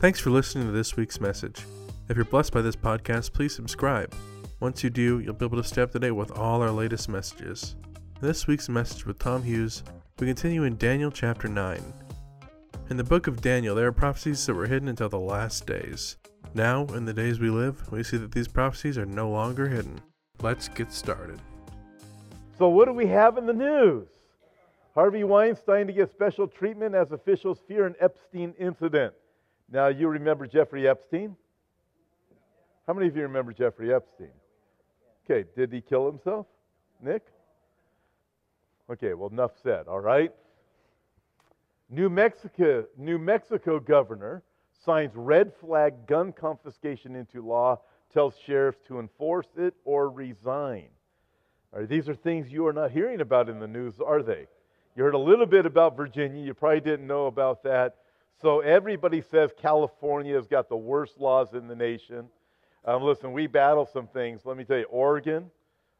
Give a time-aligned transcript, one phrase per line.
[0.00, 1.64] Thanks for listening to this week's message.
[2.08, 4.14] If you're blessed by this podcast, please subscribe.
[4.60, 7.08] Once you do, you'll be able to stay up to date with all our latest
[7.08, 7.74] messages.
[8.22, 9.82] In this week's message with Tom Hughes,
[10.20, 11.82] we continue in Daniel chapter 9.
[12.90, 16.16] In the book of Daniel, there are prophecies that were hidden until the last days.
[16.54, 20.00] Now, in the days we live, we see that these prophecies are no longer hidden.
[20.40, 21.40] Let's get started.
[22.56, 24.06] So, what do we have in the news?
[24.94, 29.12] Harvey Weinstein to get special treatment as officials fear an Epstein incident.
[29.70, 31.36] Now, you remember Jeffrey Epstein?
[32.86, 34.30] How many of you remember Jeffrey Epstein?
[35.28, 36.46] Okay, did he kill himself?
[37.02, 37.26] Nick?
[38.90, 40.32] Okay, well, enough said, all right?
[41.90, 44.42] New Mexico, New Mexico governor
[44.84, 47.78] signs red flag gun confiscation into law,
[48.12, 50.88] tells sheriffs to enforce it or resign.
[51.72, 54.46] All right, these are things you are not hearing about in the news, are they?
[54.96, 56.42] You heard a little bit about Virginia.
[56.42, 57.96] You probably didn't know about that.
[58.40, 62.28] So everybody says California has got the worst laws in the nation.
[62.84, 64.42] Um, listen, we battle some things.
[64.44, 65.50] Let me tell you, Oregon,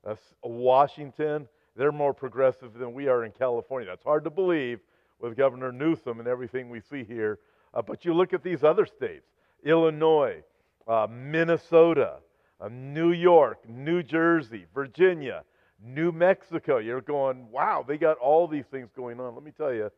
[0.07, 0.15] uh,
[0.45, 3.89] Washington, they're more progressive than we are in California.
[3.89, 4.79] That's hard to believe
[5.19, 7.41] with Governor Newsom and everything we see here.
[7.75, 9.27] Uh, but you look at these other states
[9.65, 10.43] Illinois,
[10.87, 12.19] uh, Minnesota,
[12.61, 15.43] uh, New York, New Jersey, Virginia,
[15.85, 16.79] New Mexico.
[16.79, 19.35] You're going, wow, they got all these things going on.
[19.35, 19.91] Let me tell you,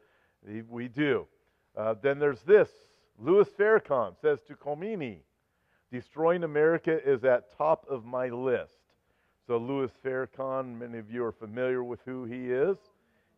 [0.71, 1.27] we do.
[1.77, 2.69] Uh, then there's this.
[3.19, 5.19] Louis Farrakhan says to Khomeini,
[5.93, 8.79] destroying America is at top of my list.
[9.47, 12.77] So Louis Farrakhan, many of you are familiar with who he is,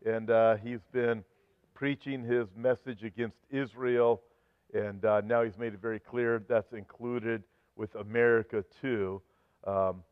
[0.05, 1.25] and uh, he's been
[1.75, 4.20] preaching his message against Israel,
[4.75, 7.42] and uh, now he's made it very clear that's included
[7.77, 9.22] with America too.
[9.66, 10.03] Um,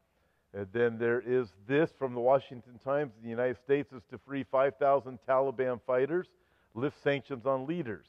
[0.53, 4.43] and then there is this from the Washington Times: the United States is to free
[4.43, 6.29] 5,000 Taliban fighters,
[6.75, 8.07] lift sanctions on leaders.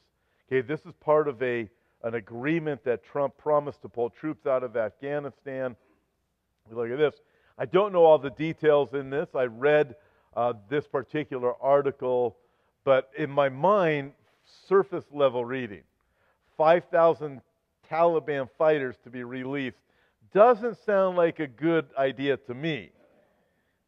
[0.48, 1.68] Okay, this is part of a
[2.04, 5.76] an agreement that Trump promised to pull troops out of Afghanistan.
[6.70, 7.14] Look at this.
[7.58, 9.28] I don't know all the details in this.
[9.34, 9.94] I read
[10.34, 12.36] uh, this particular article,
[12.84, 14.12] but in my mind,
[14.66, 15.82] surface level reading
[16.56, 17.40] 5,000
[17.88, 19.76] Taliban fighters to be released
[20.32, 22.90] doesn't sound like a good idea to me.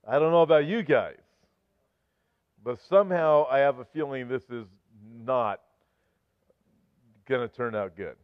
[0.06, 1.16] I don't know about you guys,
[2.64, 4.66] but somehow I have a feeling this is
[5.24, 5.60] not
[7.28, 8.16] going to turn out good.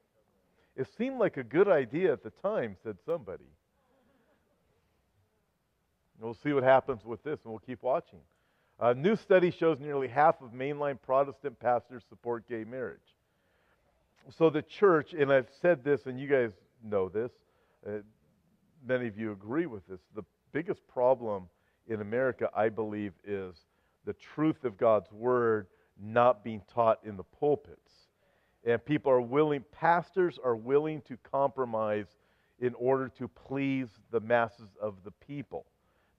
[0.77, 3.45] It seemed like a good idea at the time, said somebody.
[6.19, 8.21] We'll see what happens with this, and we'll keep watching.
[8.79, 12.99] A new study shows nearly half of mainline Protestant pastors support gay marriage.
[14.39, 16.53] So the church, and I've said this, and you guys
[16.83, 17.31] know this,
[17.87, 17.99] uh,
[18.87, 20.00] many of you agree with this.
[20.15, 21.49] The biggest problem
[21.89, 23.55] in America, I believe, is
[24.10, 25.69] the truth of God's word
[26.03, 28.09] not being taught in the pulpits.
[28.65, 32.16] And people are willing, pastors are willing to compromise
[32.59, 35.65] in order to please the masses of the people.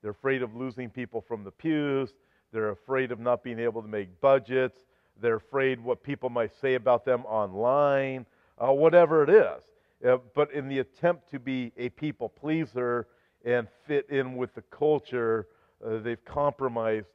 [0.02, 2.14] They're afraid of losing people from the pews.
[2.54, 4.86] They're afraid of not being able to make budgets.
[5.20, 8.26] They're afraid what people might say about them online,
[8.58, 9.64] uh, whatever it is.
[10.08, 13.08] Uh, but in the attempt to be a people pleaser
[13.44, 15.48] and fit in with the culture,
[15.86, 17.10] uh, they've compromised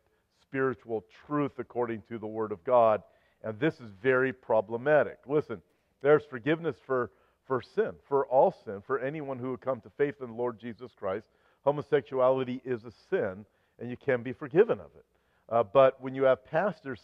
[0.48, 3.02] spiritual truth according to the Word of God.
[3.42, 5.18] And this is very problematic.
[5.26, 5.60] Listen,
[6.02, 7.10] there's forgiveness for,
[7.46, 10.58] for sin, for all sin, for anyone who would come to faith in the Lord
[10.58, 11.26] Jesus Christ
[11.66, 13.44] homosexuality is a sin
[13.78, 15.04] and you can be forgiven of it.
[15.48, 17.00] Uh, but when you have pastors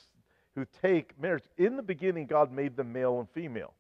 [0.55, 3.75] who take marriage, in the beginning, God made them male and female.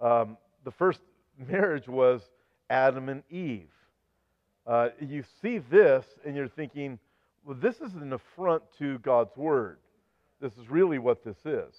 [0.00, 1.00] Um, the first
[1.48, 2.20] marriage was
[2.68, 3.70] Adam and Eve.
[4.66, 6.98] Uh, you see this and you're thinking,
[7.46, 9.78] well, this is an affront to God's word.
[10.40, 11.74] This is really what this is.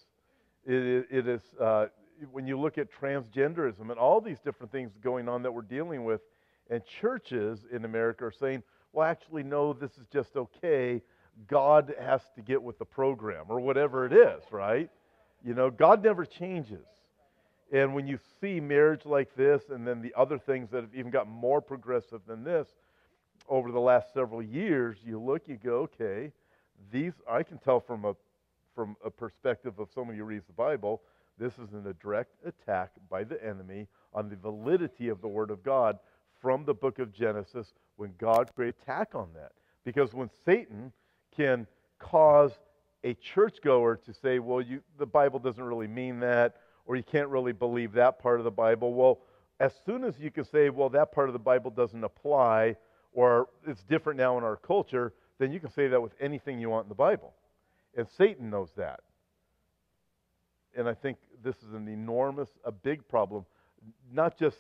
[0.65, 1.87] it, it is, uh,
[2.31, 6.05] when you look at transgenderism and all these different things going on that we're dealing
[6.05, 6.21] with,
[6.69, 8.63] and churches in America are saying,
[8.93, 11.01] well, actually, no, this is just okay.
[11.47, 14.89] God has to get with the program or whatever it is, right?
[15.43, 16.87] You know, God never changes.
[17.73, 21.11] And when you see marriage like this and then the other things that have even
[21.11, 22.69] got more progressive than this
[23.47, 26.31] over the last several years, you look, you go, okay,
[26.91, 28.15] these, I can tell from a,
[28.75, 31.01] from a perspective of someone who reads the Bible,
[31.37, 35.63] this is a direct attack by the enemy on the validity of the Word of
[35.63, 35.99] God
[36.41, 39.51] from the book of Genesis when God created attack on that.
[39.83, 40.91] Because when Satan
[41.35, 41.67] can
[41.99, 42.51] cause
[43.03, 46.55] a churchgoer to say, well, you, the Bible doesn't really mean that,
[46.85, 49.19] or you can't really believe that part of the Bible, well,
[49.59, 52.75] as soon as you can say, well, that part of the Bible doesn't apply,
[53.17, 56.69] or it's different now in our culture, then you can say that with anything you
[56.69, 57.33] want in the Bible.
[57.97, 58.99] And Satan knows that.
[60.77, 63.43] and I think this is an enormous, a big problem,
[64.13, 64.57] not just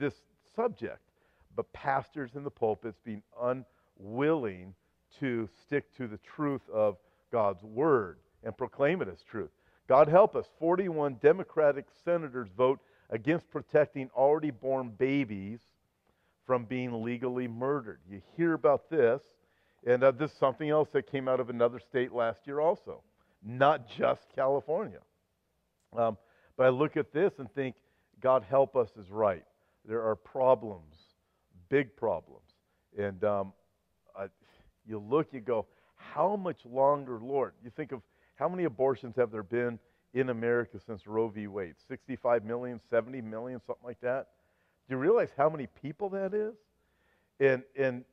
[0.00, 0.14] this
[0.56, 0.98] subject,
[1.54, 4.74] but pastors in the pulpits being unwilling
[5.20, 6.96] to stick to the truth of
[7.30, 9.50] God's word and proclaim it as truth.
[9.86, 10.46] God help us.
[10.58, 12.80] 41 Democratic senators vote
[13.10, 15.60] against protecting already born babies
[16.46, 18.00] from being legally murdered.
[18.08, 19.20] You hear about this,
[19.84, 23.02] and uh, this is something else that came out of another state last year, also,
[23.44, 25.00] not just California.
[25.96, 26.16] Um,
[26.56, 27.74] but I look at this and think,
[28.20, 29.44] God help us is right.
[29.84, 30.94] There are problems,
[31.68, 32.48] big problems.
[32.96, 33.52] And um,
[34.18, 34.26] I,
[34.86, 35.66] you look, you go,
[35.96, 37.52] how much longer, Lord?
[37.62, 38.00] You think of
[38.36, 39.78] how many abortions have there been
[40.14, 41.46] in America since Roe v.
[41.46, 41.74] Wade?
[41.88, 44.28] 65 million, 70 million, something like that?
[44.88, 46.54] Do you realize how many people that is?
[47.40, 48.04] And, and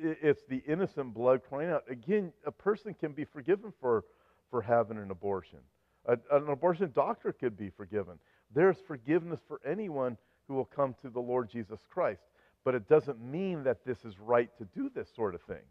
[0.00, 1.84] it's the innocent blood crying out.
[1.90, 4.04] Again, a person can be forgiven for,
[4.50, 5.58] for having an abortion.
[6.06, 8.18] A, an abortion doctor could be forgiven.
[8.54, 10.16] There's forgiveness for anyone
[10.48, 12.22] who will come to the Lord Jesus Christ.
[12.64, 15.64] But it doesn't mean that this is right to do this sort of thing.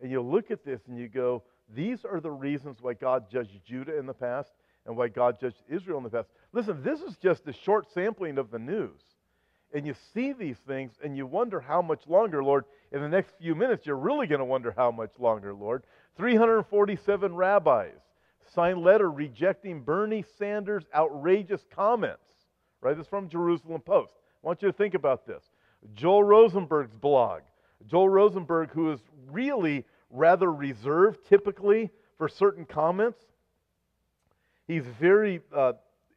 [0.00, 1.42] And you look at this and you go,
[1.74, 4.52] these are the reasons why God judged Judah in the past
[4.86, 6.28] and why God judged Israel in the past.
[6.52, 9.00] Listen, this is just a short sampling of the news.
[9.74, 12.64] And you see these things and you wonder how much longer, Lord.
[12.92, 15.82] In the next few minutes, you're really going to wonder how much longer, Lord.
[16.16, 17.90] 347 rabbis
[18.54, 22.20] signed letter rejecting Bernie Sanders' outrageous comments.
[22.80, 22.96] Right?
[22.96, 24.12] This is from Jerusalem Post.
[24.42, 25.42] I want you to think about this.
[25.94, 27.40] Joel Rosenberg's blog.
[27.86, 29.00] Joel Rosenberg, who is
[29.30, 33.18] really rather reserved typically for certain comments,
[34.68, 35.72] he's very uh,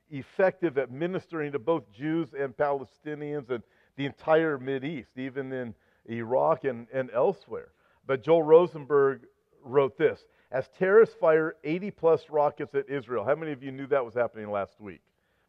[0.10, 3.64] effective at ministering to both Jews and Palestinians and
[3.96, 5.74] the entire East, even in
[6.10, 7.70] Iraq and, and elsewhere.
[8.06, 9.22] But Joel Rosenberg
[9.64, 13.88] wrote this As terrorists fire 80 plus rockets at Israel, how many of you knew
[13.88, 15.02] that was happening last week?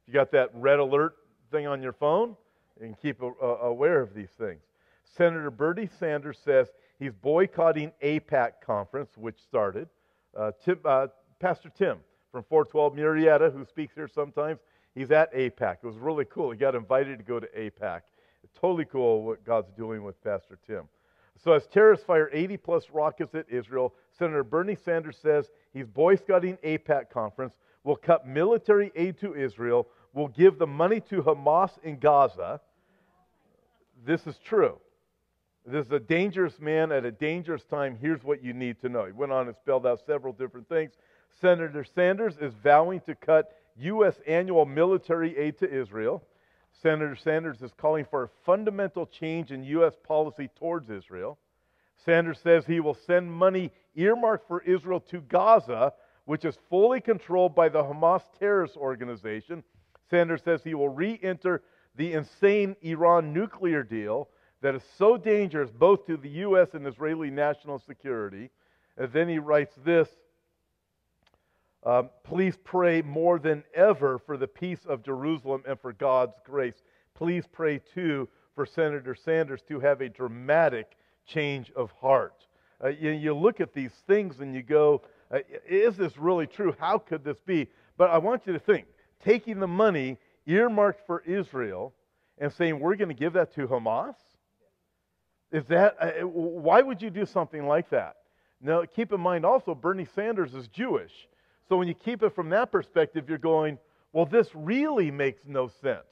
[0.02, 1.16] If you got that red alert
[1.50, 2.36] thing on your phone?
[2.80, 4.60] And keep aware of these things.
[5.16, 6.68] Senator Bernie Sanders says
[7.00, 9.88] he's boycotting AIPAC conference, which started.
[10.36, 11.08] Uh, Tim, uh,
[11.40, 11.98] Pastor Tim
[12.32, 14.60] from 412 Murrieta, who speaks here sometimes,
[14.94, 15.78] he's at AIPAC.
[15.82, 16.50] It was really cool.
[16.50, 18.02] He got invited to go to AIPAC.
[18.58, 20.84] Totally cool what God's doing with Pastor Tim.
[21.36, 26.56] So, as terrorists fire 80 plus rockets at Israel, Senator Bernie Sanders says he's boycotting
[26.64, 27.54] AIPAC conference,
[27.84, 32.60] will cut military aid to Israel, will give the money to Hamas in Gaza.
[34.04, 34.78] This is true.
[35.64, 37.96] This is a dangerous man at a dangerous time.
[38.00, 39.04] Here's what you need to know.
[39.04, 40.92] He went on and spelled out several different things.
[41.40, 44.16] Senator Sanders is vowing to cut U.S.
[44.26, 46.22] annual military aid to Israel.
[46.82, 49.94] Senator Sanders is calling for a fundamental change in U.S.
[50.06, 51.38] policy towards Israel.
[52.04, 55.92] Sanders says he will send money earmarked for Israel to Gaza,
[56.24, 59.64] which is fully controlled by the Hamas terrorist organization.
[60.10, 61.62] Sanders says he will re enter
[61.96, 64.28] the insane Iran nuclear deal
[64.60, 66.68] that is so dangerous both to the U.S.
[66.74, 68.50] and Israeli national security.
[68.96, 70.08] And then he writes this
[71.84, 76.82] um, please pray more than ever for the peace of Jerusalem and for God's grace.
[77.14, 80.96] Please pray too for Senator Sanders to have a dramatic
[81.26, 82.46] change of heart.
[82.82, 85.38] Uh, you, you, look at these things and you go, uh,
[85.68, 86.74] is this really true?
[86.78, 87.68] How could this be?
[87.96, 88.86] But I want you to think
[89.24, 90.16] taking the money
[90.46, 91.92] earmarked for Israel
[92.38, 94.14] and saying, we're going to give that to Hamas?
[95.50, 98.16] Is that, uh, why would you do something like that?
[98.60, 101.12] Now, keep in mind also, Bernie Sanders is Jewish.
[101.68, 103.78] So when you keep it from that perspective, you're going,
[104.12, 106.06] well, this really makes no sense.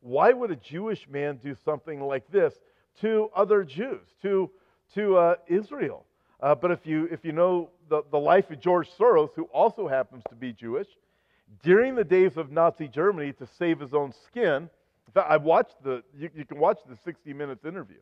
[0.00, 2.54] Why would a Jewish man do something like this
[3.00, 4.50] to other Jews, to,
[4.94, 6.04] to uh, Israel?
[6.40, 9.88] Uh, but if you, if you know the, the life of George Soros, who also
[9.88, 10.86] happens to be Jewish,
[11.62, 14.68] during the days of Nazi Germany to save his own skin,
[15.08, 17.96] in fact, I watched the, you, you can watch the 60 Minutes interview.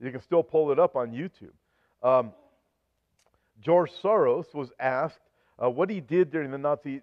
[0.00, 1.52] You can still pull it up on YouTube.
[2.06, 2.32] Um,
[3.60, 5.18] George Soros was asked
[5.60, 7.02] uh, what he did during the Nazi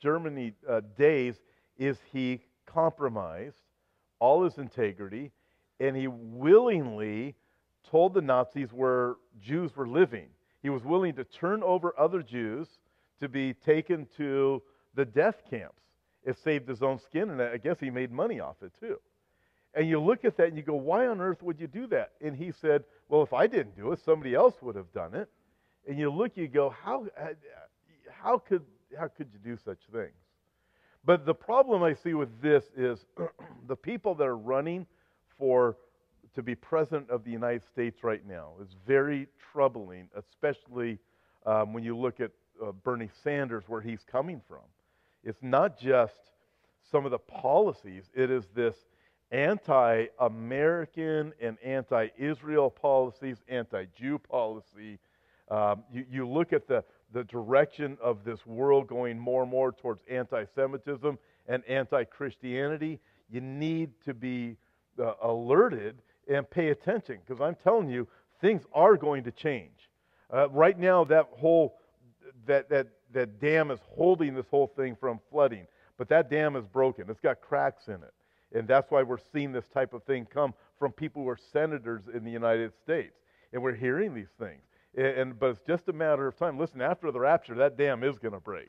[0.00, 1.36] Germany uh, days
[1.78, 3.62] is he compromised
[4.18, 5.30] all his integrity
[5.80, 7.34] and he willingly
[7.90, 10.28] told the Nazis where Jews were living.
[10.62, 12.68] He was willing to turn over other Jews
[13.20, 14.62] to be taken to
[14.94, 15.82] the death camps.
[16.24, 18.98] It saved his own skin, and I guess he made money off it too.
[19.74, 22.12] And you look at that and you go, why on earth would you do that?
[22.20, 25.28] And he said, well, if I didn't do it, somebody else would have done it.
[25.86, 27.06] And you look, you go, how,
[28.24, 28.62] how could,
[28.98, 30.14] how could you do such things?
[31.04, 33.04] But the problem I see with this is
[33.68, 34.86] the people that are running
[35.38, 35.76] for
[36.34, 40.98] to be president of the United States right now is very troubling, especially
[41.44, 42.30] um, when you look at
[42.64, 44.64] uh, Bernie Sanders, where he's coming from.
[45.22, 46.14] It's not just
[46.90, 48.74] some of the policies, it is this
[49.30, 54.98] anti American and anti Israel policies, anti Jew policy.
[55.50, 56.84] Um, you, you look at the,
[57.14, 61.16] the direction of this world going more and more towards anti Semitism
[61.46, 63.00] and anti Christianity.
[63.30, 64.56] You need to be
[64.98, 68.06] uh, alerted and pay attention because I'm telling you,
[68.40, 69.88] things are going to change.
[70.32, 71.76] Uh, right now, that whole
[72.46, 75.66] that, that, that dam is holding this whole thing from flooding,
[75.96, 77.06] but that dam is broken.
[77.08, 78.12] It's got cracks in it.
[78.52, 82.02] And that's why we're seeing this type of thing come from people who are senators
[82.12, 83.14] in the United States.
[83.52, 84.62] And we're hearing these things.
[84.96, 86.58] And, and but it's just a matter of time.
[86.58, 88.68] Listen, after the rapture, that dam is going to break.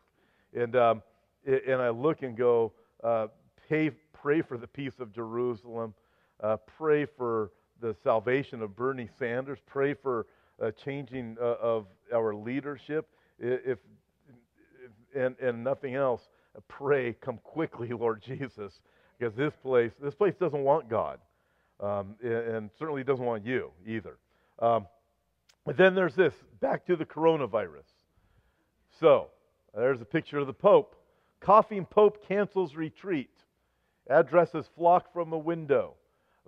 [0.53, 1.03] And, um,
[1.45, 3.27] and I look and go, uh,
[3.69, 5.93] pay, pray for the peace of Jerusalem.
[6.41, 7.51] Uh, pray for
[7.81, 9.59] the salvation of Bernie Sanders.
[9.65, 10.27] Pray for
[10.61, 13.09] uh, changing of our leadership.
[13.39, 13.79] If, if,
[15.15, 16.29] and, and nothing else,
[16.67, 18.79] pray, come quickly, Lord Jesus
[19.17, 21.19] because this place this place doesn't want God,
[21.79, 24.17] um, and certainly doesn't want you either.
[24.59, 24.87] Um,
[25.65, 27.85] but then there's this back to the coronavirus.
[28.99, 29.27] So
[29.73, 30.95] there's a picture of the Pope.
[31.39, 33.29] Coughing Pope cancels retreat.
[34.09, 35.95] Addresses flock from a window.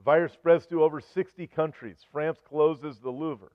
[0.06, 1.98] virus spreads to over 60 countries.
[2.12, 3.52] France closes the Louvre.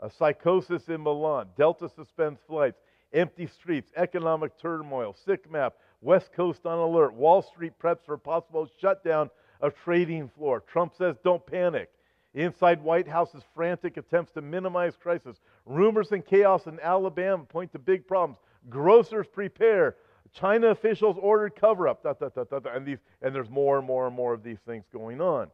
[0.00, 1.48] A psychosis in Milan.
[1.56, 2.80] Delta suspends flights.
[3.12, 3.90] Empty streets.
[3.96, 5.14] Economic turmoil.
[5.24, 5.74] Sick map.
[6.00, 7.14] West Coast on alert.
[7.14, 10.60] Wall Street preps for possible shutdown of trading floor.
[10.60, 11.90] Trump says don't panic.
[12.34, 15.40] Inside White House's frantic attempts to minimize crisis.
[15.66, 18.38] Rumors and chaos in Alabama point to big problems.
[18.70, 19.96] Grocers prepare.
[20.32, 22.04] China officials ordered cover up.
[22.04, 25.48] and, and there's more and more and more of these things going on.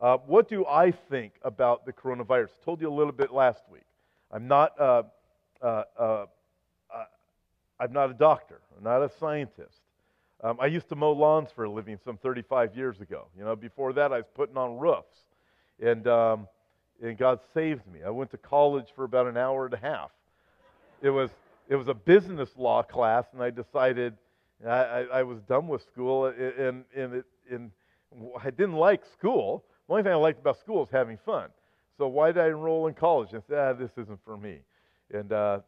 [0.00, 2.48] Uh, what do I think about the coronavirus?
[2.48, 3.82] I told you a little bit last week.
[4.30, 5.02] I'm not, uh,
[5.60, 6.26] uh, uh, uh
[7.78, 8.60] I'm not a doctor.
[8.76, 9.80] I'm not a scientist.
[10.42, 13.26] Um, I used to mow lawns for a living some 35 years ago.
[13.36, 15.26] You know, before that, I was putting on roofs,
[15.80, 16.48] and um,
[17.02, 18.00] and God saved me.
[18.04, 20.10] I went to college for about an hour and a half.
[21.02, 21.30] It was
[21.68, 24.14] it was a business law class, and I decided
[24.66, 27.70] I, I, I was done with school, and and it, and
[28.42, 29.64] I didn't like school.
[29.86, 31.48] The only thing I liked about school was having fun.
[31.96, 33.30] So why did I enroll in college?
[33.30, 34.60] I said, ah, this isn't for me.
[35.12, 35.60] And uh,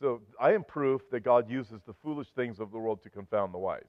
[0.00, 3.54] so I am proof that God uses the foolish things of the world to confound
[3.54, 3.84] the wise.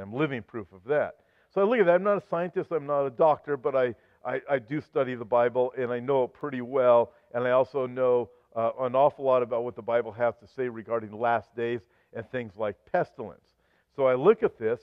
[0.00, 1.16] I'm living proof of that.
[1.52, 1.94] So I look at that.
[1.96, 3.94] I'm not a scientist, I'm not a doctor, but I,
[4.26, 7.12] I, I do study the Bible and I know it pretty well.
[7.32, 10.68] And I also know uh, an awful lot about what the Bible has to say
[10.68, 11.80] regarding the last days
[12.12, 13.54] and things like pestilence.
[13.94, 14.80] So I look at this,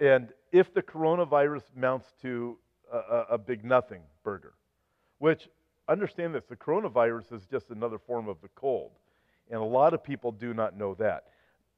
[0.00, 2.56] and if the coronavirus mounts to
[2.92, 4.54] a, a big nothing burger,
[5.18, 5.48] which
[5.88, 8.92] understand this, the coronavirus is just another form of the cold.
[9.50, 11.24] And a lot of people do not know that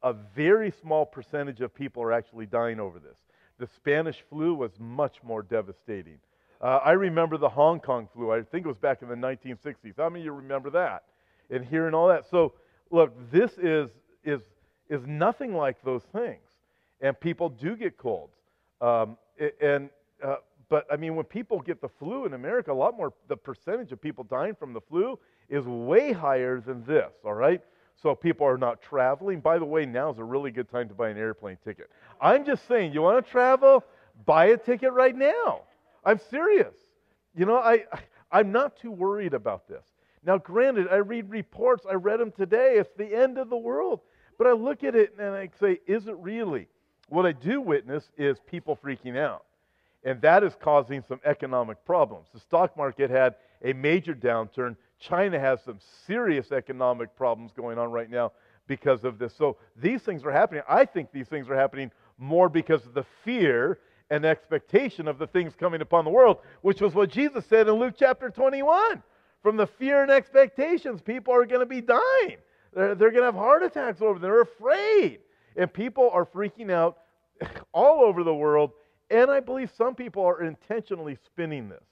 [0.03, 3.17] a very small percentage of people are actually dying over this.
[3.59, 6.19] The Spanish flu was much more devastating.
[6.61, 8.33] Uh, I remember the Hong Kong flu.
[8.33, 9.95] I think it was back in the 1960s.
[9.97, 11.05] How many of you remember that?
[11.49, 12.29] And hearing all that.
[12.31, 12.53] So,
[12.91, 13.91] look, this is,
[14.25, 14.41] is,
[14.89, 16.43] is nothing like those things.
[17.01, 18.35] And people do get colds.
[18.81, 19.17] Um,
[19.61, 19.89] and,
[20.23, 20.37] uh,
[20.69, 23.91] but, I mean, when people get the flu in America, a lot more, the percentage
[23.93, 27.63] of people dying from the flu is way higher than this, all right?
[28.03, 29.41] so people are not traveling.
[29.41, 31.91] By the way, now is a really good time to buy an airplane ticket.
[32.21, 33.85] I'm just saying, you want to travel?
[34.25, 35.63] Buy a ticket right now.
[36.05, 36.75] I'm serious.
[37.35, 37.85] You know, I,
[38.33, 39.85] I'm not too worried about this.
[40.25, 42.75] Now, granted, I read reports, I read them today.
[42.77, 44.01] It's the end of the world.
[44.39, 46.69] But I look at it and I say, is it really?
[47.09, 49.45] What I do witness is people freaking out.
[50.05, 52.29] And that is causing some economic problems.
[52.33, 57.91] The stock market had a major downturn China has some serious economic problems going on
[57.91, 58.33] right now
[58.67, 59.35] because of this.
[59.35, 60.63] So these things are happening.
[60.69, 63.79] I think these things are happening more because of the fear
[64.11, 67.75] and expectation of the things coming upon the world, which was what Jesus said in
[67.75, 69.03] Luke chapter 21.
[69.43, 72.37] From the fear and expectations, people are going to be dying.
[72.75, 74.23] They're, they're going to have heart attacks over them.
[74.23, 75.21] They're afraid.
[75.57, 76.99] And people are freaking out
[77.73, 78.73] all over the world.
[79.11, 81.85] And I believe some people are intentionally spinning this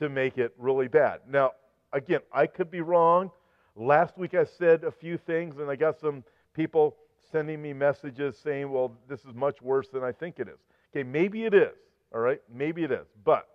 [0.00, 1.20] to make it really bad.
[1.28, 1.52] Now,
[1.92, 3.30] again, I could be wrong.
[3.76, 6.24] Last week I said a few things, and I got some
[6.54, 6.96] people
[7.30, 10.58] sending me messages saying, well, this is much worse than I think it is.
[10.92, 11.76] Okay, maybe it is,
[12.14, 12.40] all right?
[12.52, 13.06] Maybe it is.
[13.24, 13.48] But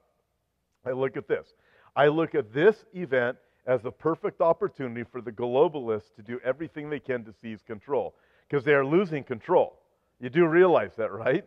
[0.86, 1.54] I look at this.
[1.96, 6.90] I look at this event as a perfect opportunity for the globalists to do everything
[6.90, 8.16] they can to seize control
[8.48, 9.80] because they are losing control.
[10.20, 11.46] You do realize that, right?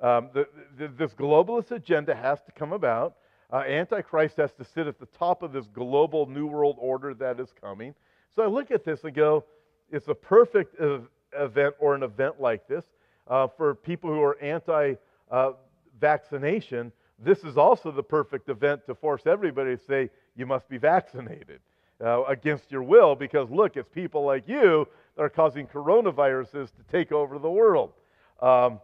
[0.00, 3.16] Um, the, the, this globalist agenda has to come about.
[3.52, 7.40] Uh, Antichrist has to sit at the top of this global New World Order that
[7.40, 7.94] is coming.
[8.34, 9.44] So I look at this and go,
[9.90, 12.84] it's a perfect ev- event or an event like this
[13.28, 14.94] uh, for people who are anti
[15.30, 15.52] uh,
[16.00, 20.78] vaccination, this is also the perfect event to force everybody to say, you must be
[20.78, 21.60] vaccinated
[22.04, 26.82] uh, against your will, because look, it's people like you that are causing coronaviruses to
[26.90, 27.92] take over the world.
[28.40, 28.80] Um,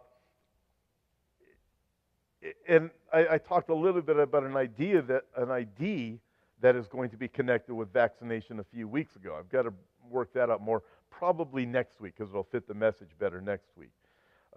[2.67, 6.19] and I, I, talked a little bit about an idea that an ID
[6.61, 9.35] that is going to be connected with vaccination a few weeks ago.
[9.37, 9.73] I've got to
[10.09, 13.91] work that out more, probably next week, because it'll fit the message better next week.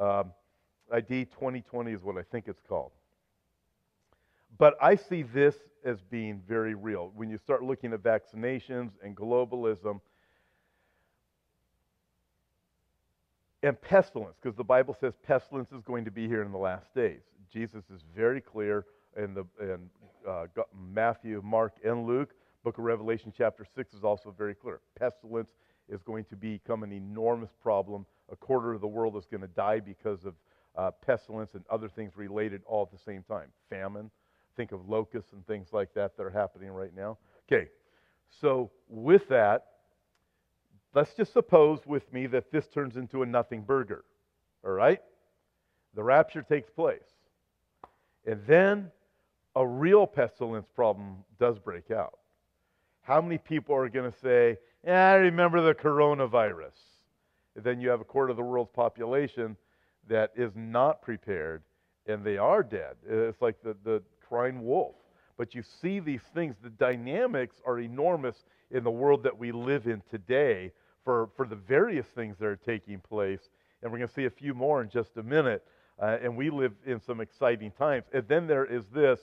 [0.00, 0.32] Um,
[0.92, 2.92] ID 2020 is what I think it's called.
[4.58, 7.12] But I see this as being very real.
[7.14, 10.00] When you start looking at vaccinations and globalism
[13.62, 16.94] and pestilence, because the Bible says pestilence is going to be here in the last
[16.94, 17.20] days.
[17.52, 18.84] Jesus is very clear
[19.16, 19.90] in, the, in
[20.28, 20.46] uh,
[20.92, 22.30] Matthew, Mark, and Luke.
[22.62, 24.80] Book of Revelation, chapter 6, is also very clear.
[24.98, 25.50] Pestilence
[25.88, 28.06] is going to become an enormous problem.
[28.32, 30.34] A quarter of the world is going to die because of
[30.76, 33.48] uh, pestilence and other things related all at the same time.
[33.70, 34.10] Famine,
[34.56, 37.18] think of locusts and things like that that are happening right now.
[37.46, 37.68] Okay,
[38.40, 39.66] so with that,
[40.94, 44.04] let's just suppose with me that this turns into a nothing burger.
[44.64, 45.00] All right?
[45.94, 47.02] The rapture takes place.
[48.26, 48.90] And then
[49.54, 52.18] a real pestilence problem does break out.
[53.02, 56.72] How many people are going to say, yeah, I remember the coronavirus?
[57.54, 59.56] And then you have a quarter of the world's population
[60.08, 61.62] that is not prepared
[62.06, 62.96] and they are dead.
[63.08, 64.94] It's like the, the crying wolf.
[65.36, 69.86] But you see these things, the dynamics are enormous in the world that we live
[69.86, 70.72] in today
[71.04, 73.40] for, for the various things that are taking place.
[73.82, 75.64] And we're going to see a few more in just a minute.
[76.00, 78.04] Uh, and we live in some exciting times.
[78.12, 79.20] And then there is this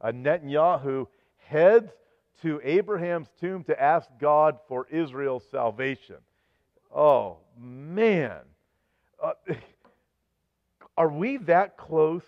[0.00, 1.90] uh, Netanyahu heads
[2.42, 6.16] to Abraham's tomb to ask God for Israel's salvation.
[6.94, 8.40] Oh, man.
[9.22, 9.32] Uh,
[10.96, 12.22] are we that close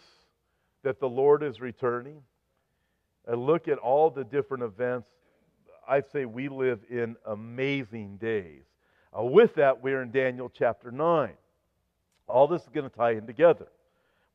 [0.83, 2.23] that the Lord is returning?
[3.27, 5.09] And look at all the different events.
[5.89, 8.63] I'd say we live in amazing days.
[9.17, 11.31] Uh, with that, we're in Daniel chapter 9.
[12.29, 13.69] All this is going to tie in together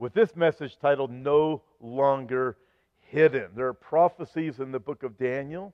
[0.02, 2.58] with this message titled No Longer
[3.02, 3.50] Hidden.
[3.56, 5.74] There are prophecies in the book of Daniel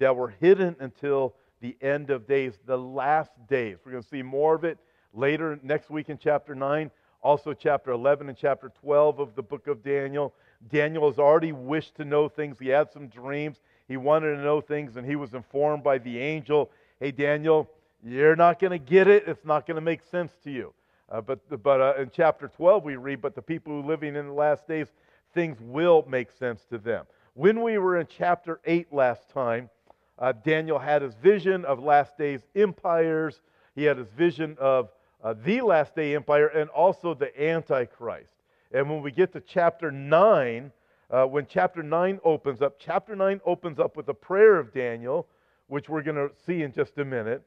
[0.00, 3.76] that were hidden until the end of days, the last days.
[3.84, 4.78] We're going to see more of it
[5.12, 6.90] later next week in chapter 9,
[7.22, 10.34] also chapter 11 and chapter 12 of the book of Daniel.
[10.70, 12.56] Daniel has already wished to know things.
[12.58, 13.58] He had some dreams.
[13.86, 17.70] He wanted to know things, and he was informed by the angel hey, Daniel,
[18.04, 19.24] you're not going to get it.
[19.26, 20.72] It's not going to make sense to you.
[21.10, 24.26] Uh, but but uh, in chapter 12, we read, But the people who living in
[24.26, 24.88] the last days,
[25.32, 27.06] things will make sense to them.
[27.34, 29.70] When we were in chapter 8 last time,
[30.18, 33.40] uh, Daniel had his vision of last days empires.
[33.74, 34.90] He had his vision of
[35.22, 38.32] uh, the last day empire and also the Antichrist.
[38.72, 40.72] And when we get to chapter 9,
[41.10, 45.26] uh, when chapter 9 opens up, chapter 9 opens up with a prayer of Daniel,
[45.68, 47.42] which we're going to see in just a minute.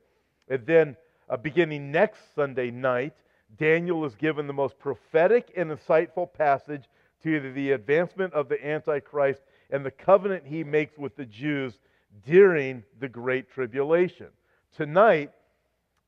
[0.50, 0.98] And then,
[1.30, 3.14] uh, beginning next Sunday night,
[3.58, 6.86] Daniel is given the most prophetic and insightful passage
[7.24, 11.78] to the advancement of the Antichrist and the covenant he makes with the Jews
[12.26, 14.28] during the Great Tribulation.
[14.76, 15.32] Tonight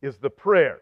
[0.02, 0.80] is the prayer.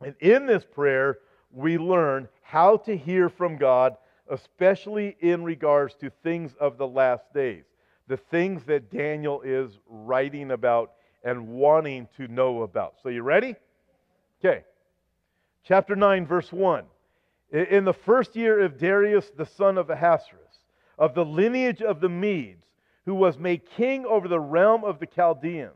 [0.00, 1.18] And in this prayer,
[1.52, 3.96] we learn how to hear from God,
[4.30, 7.64] especially in regards to things of the last days,
[8.08, 12.94] the things that Daniel is writing about and wanting to know about.
[13.02, 13.56] So, you ready?
[14.42, 14.64] Okay.
[15.64, 16.84] Chapter 9, verse 1.
[17.52, 20.60] In the first year of Darius, the son of Ahasuerus,
[20.98, 22.64] of the lineage of the Medes,
[23.04, 25.72] who was made king over the realm of the Chaldeans,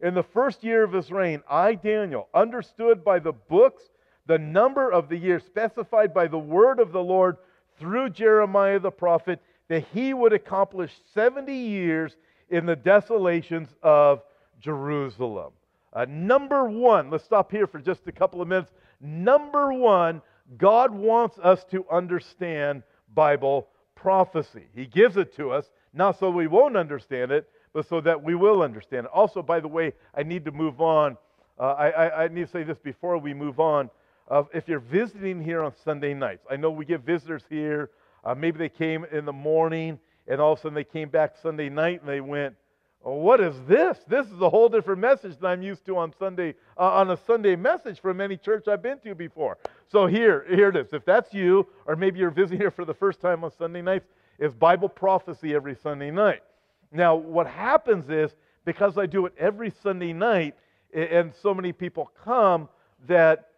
[0.00, 3.82] in the first year of his reign, I, Daniel, understood by the books
[4.26, 7.36] the number of the years specified by the word of the Lord
[7.78, 12.16] through Jeremiah the prophet that he would accomplish 70 years
[12.48, 14.22] in the desolations of
[14.60, 15.52] Jerusalem.
[15.92, 18.70] Uh, number one, let's stop here for just a couple of minutes.
[19.00, 20.22] Number one,
[20.58, 22.82] God wants us to understand
[23.14, 24.66] Bible prophecy.
[24.74, 27.48] He gives it to us, not so we won't understand it,
[27.82, 29.06] so that we will understand.
[29.08, 31.16] Also, by the way, I need to move on.
[31.58, 33.90] Uh, I, I, I, need to say this before we move on.
[34.28, 37.90] Uh, if you're visiting here on Sunday nights, I know we get visitors here.
[38.24, 41.36] Uh, maybe they came in the morning and all of a sudden they came back
[41.40, 42.56] Sunday night and they went,
[43.02, 43.98] well, what is this?
[44.08, 47.16] This is a whole different message than I'm used to on Sunday uh, on a
[47.16, 49.58] Sunday message from any church I've been to before.
[49.88, 50.92] So here, here it is.
[50.92, 54.08] If that's you, or maybe you're visiting here for the first time on Sunday nights,
[54.38, 56.42] it's Bible prophecy every Sunday night.
[56.92, 60.54] Now, what happens is because I do it every Sunday night,
[60.92, 62.68] and so many people come
[63.06, 63.48] that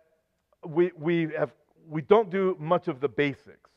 [0.67, 1.53] we we have
[1.89, 3.71] we don't do much of the basics.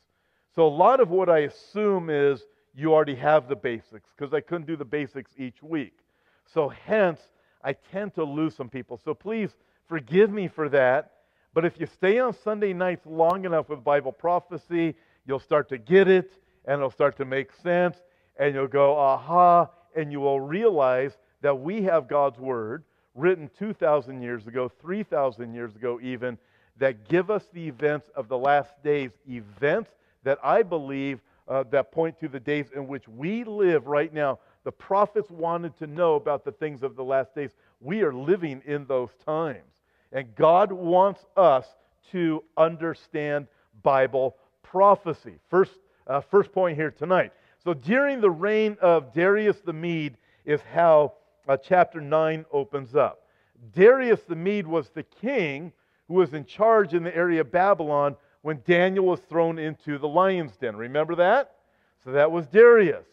[0.53, 4.41] So a lot of what I assume is you already have the basics because I
[4.41, 5.99] couldn't do the basics each week.
[6.45, 7.21] So hence,
[7.63, 8.99] I tend to lose some people.
[9.03, 9.51] So please
[9.87, 11.11] forgive me for that.
[11.53, 15.77] But if you stay on Sunday nights long enough with Bible prophecy, you'll start to
[15.77, 16.31] get it
[16.65, 17.97] and it'll start to make sense
[18.41, 24.19] and you'll go, aha, and you will realize that we have God's Word written 2,000
[24.19, 26.39] years ago, 3,000 years ago, even,
[26.77, 29.91] that give us the events of the last days, events
[30.23, 34.39] that I believe uh, that point to the days in which we live right now.
[34.63, 37.51] The prophets wanted to know about the things of the last days.
[37.79, 39.69] We are living in those times.
[40.11, 41.67] And God wants us
[42.11, 43.45] to understand
[43.83, 45.35] Bible prophecy.
[45.47, 45.73] First,
[46.07, 47.33] uh, first point here tonight.
[47.63, 51.13] So during the reign of Darius the Mede is how
[51.47, 53.27] uh, chapter 9 opens up.
[53.73, 55.71] Darius the Mede was the king
[56.07, 60.07] who was in charge in the area of Babylon when Daniel was thrown into the
[60.07, 60.75] lion's den.
[60.75, 61.55] Remember that?
[62.03, 63.05] So that was Darius.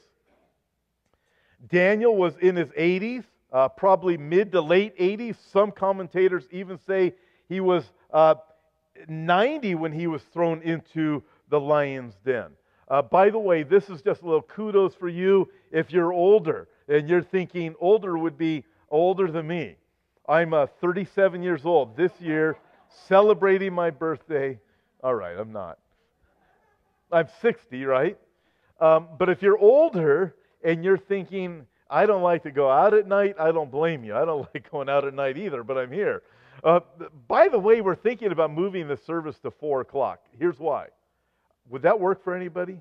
[1.68, 5.36] Daniel was in his 80s, uh, probably mid to late 80s.
[5.52, 7.14] Some commentators even say
[7.48, 8.36] he was uh,
[9.08, 12.52] 90 when he was thrown into the lion's den.
[12.90, 16.68] Uh, by the way, this is just a little kudos for you if you're older
[16.88, 19.76] and you're thinking older would be older than me.
[20.28, 22.56] I'm uh, 37 years old this year,
[23.06, 24.58] celebrating my birthday.
[25.02, 25.78] All right, I'm not.
[27.12, 28.18] I'm 60, right?
[28.80, 33.06] Um, but if you're older and you're thinking, I don't like to go out at
[33.06, 34.14] night, I don't blame you.
[34.14, 36.22] I don't like going out at night either, but I'm here.
[36.64, 36.80] Uh,
[37.28, 40.20] by the way, we're thinking about moving the service to 4 o'clock.
[40.38, 40.88] Here's why.
[41.70, 42.80] Would that work for anybody?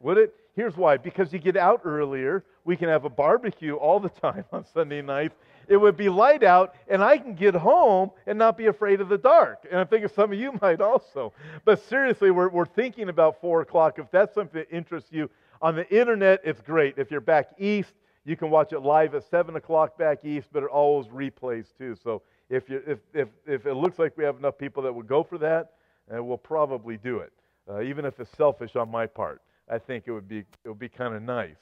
[0.00, 0.34] Would it?
[0.54, 0.96] Here's why.
[0.96, 5.02] Because you get out earlier, we can have a barbecue all the time on Sunday
[5.02, 5.32] night.
[5.68, 9.08] It would be light out, and I can get home and not be afraid of
[9.08, 9.66] the dark.
[9.70, 11.32] And I think some of you might also.
[11.64, 13.98] But seriously, we're, we're thinking about 4 o'clock.
[13.98, 16.94] If that's something that interests you, on the internet, it's great.
[16.96, 17.92] If you're back east,
[18.24, 21.96] you can watch it live at 7 o'clock back east, but it always replays too.
[22.02, 25.06] So if, you, if, if, if it looks like we have enough people that would
[25.06, 25.72] go for that,
[26.14, 27.32] uh, we'll probably do it
[27.68, 29.42] uh, even if it's selfish on my part.
[29.70, 31.58] I think it would be it would be kind of nice,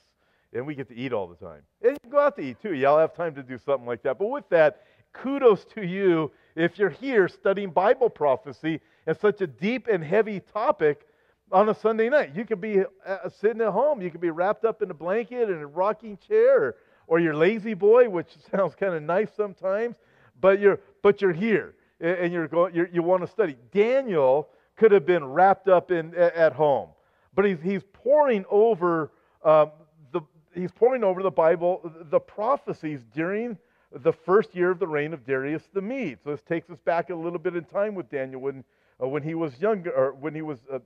[0.53, 1.63] and we get to eat all the time.
[1.83, 2.75] And you can go out to eat too.
[2.75, 4.19] Y'all have time to do something like that.
[4.19, 9.47] But with that, kudos to you if you're here studying Bible prophecy and such a
[9.47, 11.07] deep and heavy topic
[11.53, 12.35] on a Sunday night.
[12.35, 14.01] You could be uh, sitting at home.
[14.01, 17.35] You could be wrapped up in a blanket in a rocking chair, or, or you're
[17.35, 19.97] La-Z-Boy, which sounds kind of nice sometimes.
[20.41, 22.75] But you're but you're here and you're going.
[22.75, 26.91] You're, you want to study Daniel could have been wrapped up in at home.
[27.35, 29.13] But he's, he's poring over
[29.45, 29.71] um,
[30.13, 30.21] the
[30.55, 33.59] he's poring over the Bible, the prophecies during
[33.93, 36.19] the first year of the reign of Darius the Mede.
[36.25, 38.65] So this takes us back a little bit in time with Daniel when
[39.03, 40.79] uh, when he was younger, or when he was uh,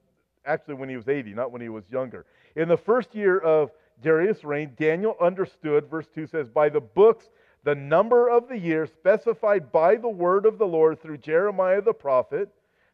[0.45, 2.27] actually when he was 80, not when he was younger.
[2.57, 3.71] In the first year of
[4.03, 7.29] Darius' reign, Daniel understood, verse 2 says, by the books,
[7.65, 11.93] the number of the years specified by the word of the Lord through Jeremiah the
[11.93, 12.49] prophet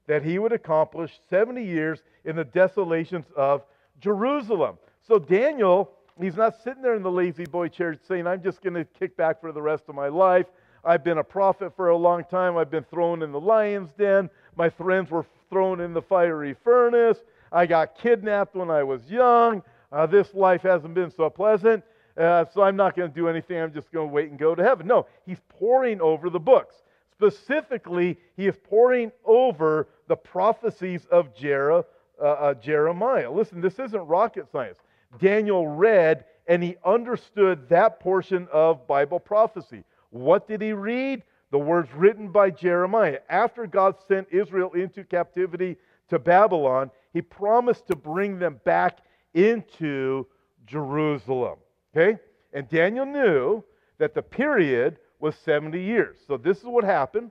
[0.06, 3.64] that he would accomplish 70 years in the desolations of
[4.00, 4.78] Jerusalem.
[5.06, 8.84] So Daniel, he's not sitting there in the La-Z-Boy chair saying, I'm just going to
[8.84, 10.46] kick back for the rest of my life.
[10.84, 12.56] I've been a prophet for a long time.
[12.56, 14.30] I've been thrown in the lion's den.
[14.56, 17.18] My friends were thrown in the fiery furnace.
[17.50, 19.62] I got kidnapped when I was young.
[19.90, 21.82] Uh, this life hasn't been so pleasant.
[22.16, 23.58] Uh, so I'm not going to do anything.
[23.58, 24.86] I'm just going to wait and go to heaven.
[24.86, 26.76] No, he's poring over the books.
[27.12, 31.82] Specifically, he is poring over the prophecies of uh,
[32.22, 33.30] uh, Jeremiah.
[33.30, 34.78] Listen, this isn't rocket science.
[35.18, 39.84] Daniel read and he understood that portion of Bible prophecy.
[40.10, 41.22] What did he read?
[41.50, 43.18] The words written by Jeremiah.
[43.28, 45.76] After God sent Israel into captivity
[46.08, 48.98] to Babylon, he promised to bring them back
[49.34, 50.26] into
[50.66, 51.58] Jerusalem.
[51.94, 52.18] Okay?
[52.52, 53.64] And Daniel knew
[53.98, 56.18] that the period was 70 years.
[56.26, 57.30] So this is what happened.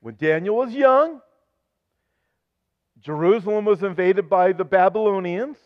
[0.00, 1.20] When Daniel was young,
[3.00, 5.56] Jerusalem was invaded by the Babylonians.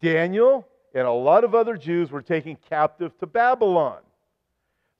[0.00, 4.00] Daniel and a lot of other Jews were taken captive to Babylon.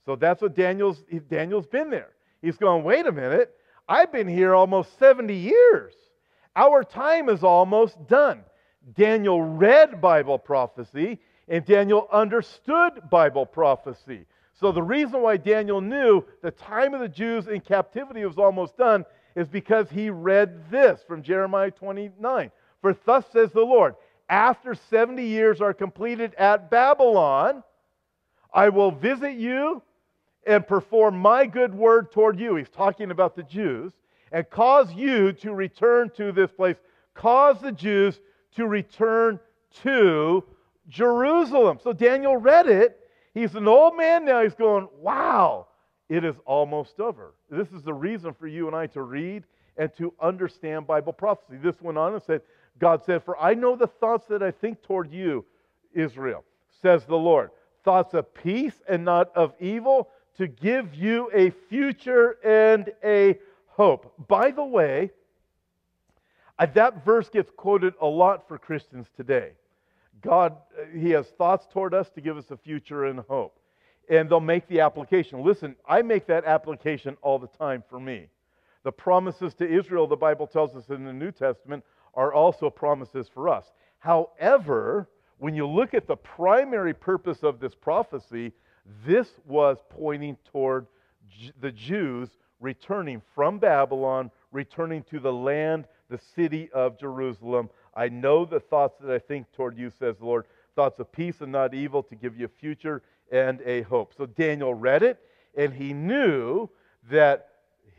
[0.06, 2.10] So that's what Daniel's Daniel's been there.
[2.40, 3.54] He's going, wait a minute,
[3.88, 5.94] I've been here almost 70 years.
[6.56, 8.42] Our time is almost done.
[8.94, 14.26] Daniel read Bible prophecy and Daniel understood Bible prophecy.
[14.62, 18.76] So the reason why Daniel knew the time of the Jews in captivity was almost
[18.76, 22.48] done is because he read this from Jeremiah 29.
[22.80, 23.96] For thus says the Lord,
[24.28, 27.64] after 70 years are completed at Babylon,
[28.54, 29.82] I will visit you
[30.46, 32.54] and perform my good word toward you.
[32.54, 33.92] He's talking about the Jews.
[34.30, 36.76] and cause you to return to this place.
[37.14, 38.20] Cause the Jews
[38.54, 39.40] to return
[39.82, 40.44] to
[40.88, 41.80] Jerusalem.
[41.82, 43.01] So Daniel read it.
[43.34, 44.42] He's an old man now.
[44.42, 45.68] He's going, wow,
[46.08, 47.34] it is almost over.
[47.50, 49.44] This is the reason for you and I to read
[49.76, 51.56] and to understand Bible prophecy.
[51.56, 52.42] This went on and said,
[52.78, 55.44] God said, For I know the thoughts that I think toward you,
[55.94, 56.44] Israel,
[56.82, 57.50] says the Lord.
[57.84, 64.14] Thoughts of peace and not of evil, to give you a future and a hope.
[64.28, 65.10] By the way,
[66.58, 69.52] that verse gets quoted a lot for Christians today.
[70.22, 73.58] God, uh, He has thoughts toward us to give us a future and hope.
[74.08, 75.44] And they'll make the application.
[75.44, 78.28] Listen, I make that application all the time for me.
[78.84, 83.28] The promises to Israel, the Bible tells us in the New Testament, are also promises
[83.32, 83.72] for us.
[83.98, 85.08] However,
[85.38, 88.52] when you look at the primary purpose of this prophecy,
[89.06, 90.86] this was pointing toward
[91.60, 92.28] the Jews
[92.60, 97.70] returning from Babylon, returning to the land, the city of Jerusalem.
[97.94, 101.40] I know the thoughts that I think toward you, says the Lord, thoughts of peace
[101.40, 104.14] and not evil to give you a future and a hope.
[104.16, 105.20] So Daniel read it,
[105.56, 106.68] and he knew
[107.10, 107.48] that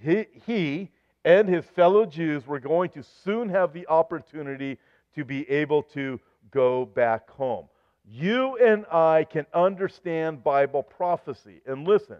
[0.02, 0.90] he, he
[1.26, 4.78] and his fellow Jews were going to soon have the opportunity
[5.16, 6.20] to be able to
[6.52, 7.68] go back home.
[8.06, 11.62] You and I can understand Bible prophecy.
[11.66, 12.18] And listen,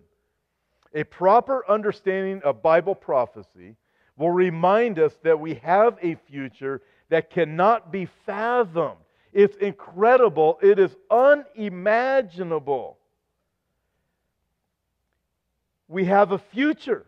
[0.94, 3.76] a proper understanding of Bible prophecy
[4.16, 6.82] will remind us that we have a future
[7.14, 8.98] that cannot be fathomed.
[9.34, 12.98] It's incredible, it is unimaginable.
[15.88, 17.06] We have a future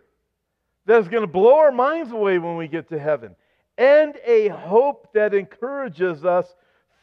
[0.86, 3.36] that is going to blow our minds away when we get to heaven,
[3.80, 6.46] and a hope that encourages us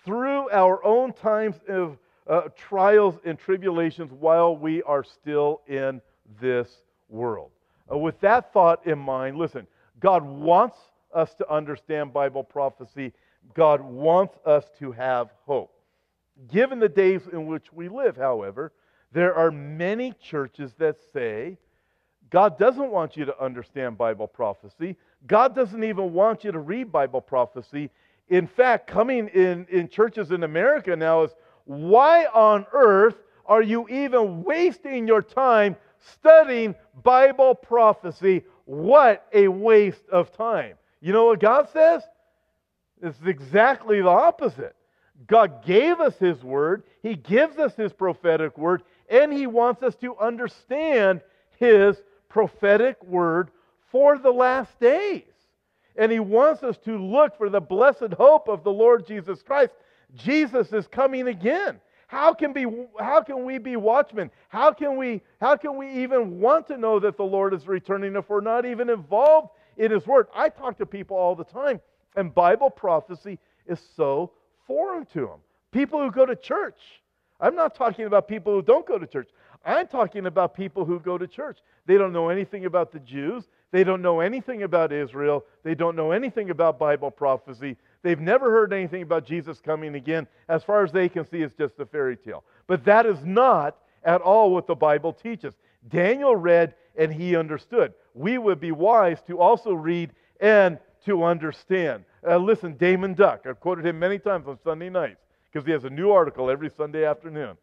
[0.05, 6.01] through our own times of uh, trials and tribulations while we are still in
[6.41, 6.69] this
[7.09, 7.51] world.
[7.91, 9.67] Uh, with that thought in mind, listen,
[9.99, 10.79] God wants
[11.15, 13.13] us to understand Bible prophecy.
[13.55, 15.73] God wants us to have hope.
[16.51, 18.73] Given the days in which we live, however,
[19.13, 21.59] there are many churches that say
[22.31, 24.97] God doesn't want you to understand Bible prophecy.
[25.27, 27.91] God doesn't even want you to read Bible prophecy.
[28.31, 31.33] In fact, coming in, in churches in America now is
[31.67, 38.45] why on earth are you even wasting your time studying Bible prophecy?
[38.65, 40.77] What a waste of time.
[41.03, 42.03] You know what God says?
[43.03, 44.75] It's exactly the opposite.
[45.27, 49.95] God gave us His word, He gives us His prophetic word, and He wants us
[49.97, 51.21] to understand
[51.59, 51.97] His
[52.29, 53.51] prophetic word
[53.91, 55.25] for the last days.
[55.97, 59.73] And he wants us to look for the blessed hope of the Lord Jesus Christ.
[60.15, 61.79] Jesus is coming again.
[62.07, 62.67] How can, be,
[62.99, 64.31] how can we be watchmen?
[64.49, 68.17] How can, we, how can we even want to know that the Lord is returning
[68.17, 70.27] if we're not even involved in His Word?
[70.35, 71.81] I talk to people all the time,
[72.17, 74.33] and Bible prophecy is so
[74.67, 75.41] foreign to them.
[75.71, 76.81] People who go to church.
[77.41, 79.29] I'm not talking about people who don't go to church.
[79.65, 81.59] I'm talking about people who go to church.
[81.87, 83.45] They don't know anything about the Jews.
[83.71, 85.45] They don't know anything about Israel.
[85.65, 87.77] They don't know anything about Bible prophecy.
[88.03, 90.27] They've never heard anything about Jesus coming again.
[90.49, 92.45] As far as they can see, it's just a fairy tale.
[92.67, 95.55] But that is not at all what the Bible teaches.
[95.89, 97.95] Daniel read and he understood.
[98.15, 102.05] We would be wise to also read and to understand.
[102.27, 105.85] Uh, listen, Daymond Duck, I've quoted him many times on Sunday nights because he has
[105.85, 107.57] a new article every Sunday afternoon.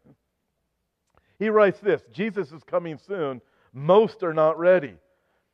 [1.38, 3.40] He writes this Jesus is coming soon.
[3.72, 4.94] Most are not ready.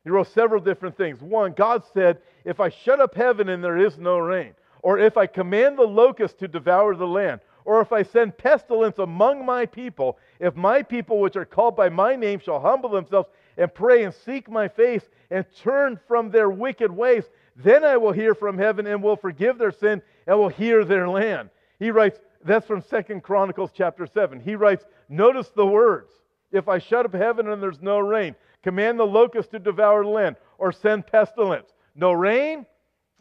[0.03, 1.21] He wrote several different things.
[1.21, 5.17] One, God said, If I shut up heaven and there is no rain, or if
[5.17, 9.65] I command the locust to devour the land, or if I send pestilence among my
[9.65, 13.27] people, if my people which are called by my name shall humble themselves
[13.57, 17.25] and pray and seek my face and turn from their wicked ways,
[17.57, 21.09] then I will hear from heaven and will forgive their sin and will hear their
[21.09, 21.49] land.
[21.77, 24.39] He writes, that's from Second Chronicles chapter 7.
[24.39, 26.13] He writes, Notice the words.
[26.53, 30.09] If I shut up heaven and there's no rain, command the locust to devour the
[30.09, 31.73] land, or send pestilence.
[31.95, 32.65] No rain,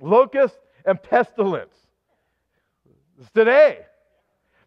[0.01, 1.75] locusts, and pestilence.
[3.19, 3.81] It's today.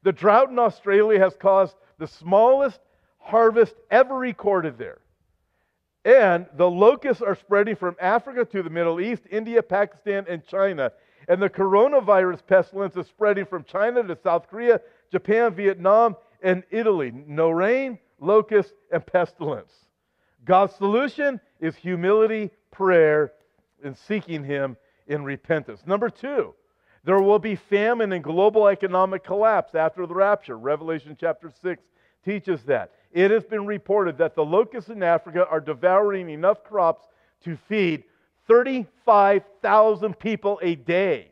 [0.03, 2.79] The drought in Australia has caused the smallest
[3.17, 4.99] harvest ever recorded there.
[6.05, 10.91] And the locusts are spreading from Africa to the Middle East, India, Pakistan, and China.
[11.27, 14.79] And the coronavirus pestilence is spreading from China to South Korea,
[15.11, 17.11] Japan, Vietnam, and Italy.
[17.27, 19.71] No rain, locusts, and pestilence.
[20.45, 23.33] God's solution is humility, prayer,
[23.83, 25.81] and seeking Him in repentance.
[25.85, 26.55] Number two,
[27.03, 30.57] there will be famine and global economic collapse after the rapture.
[30.57, 31.81] Revelation chapter 6
[32.25, 32.91] teaches that.
[33.11, 37.07] It has been reported that the locusts in Africa are devouring enough crops
[37.43, 38.03] to feed
[38.47, 41.31] 35,000 people a day.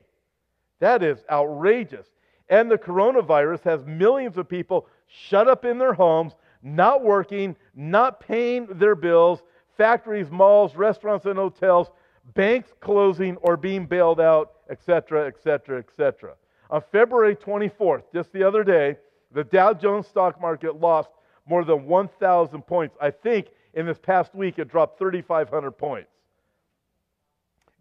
[0.79, 2.07] That is outrageous.
[2.49, 8.19] And the coronavirus has millions of people shut up in their homes, not working, not
[8.19, 9.41] paying their bills,
[9.77, 11.89] factories, malls, restaurants, and hotels,
[12.33, 16.33] banks closing or being bailed out, etc., etc., etc.
[16.69, 18.97] On February 24th, just the other day,
[19.31, 21.09] the Dow Jones stock market lost
[21.45, 22.95] more than 1,000 points.
[23.01, 26.09] I think in this past week it dropped 3,500 points.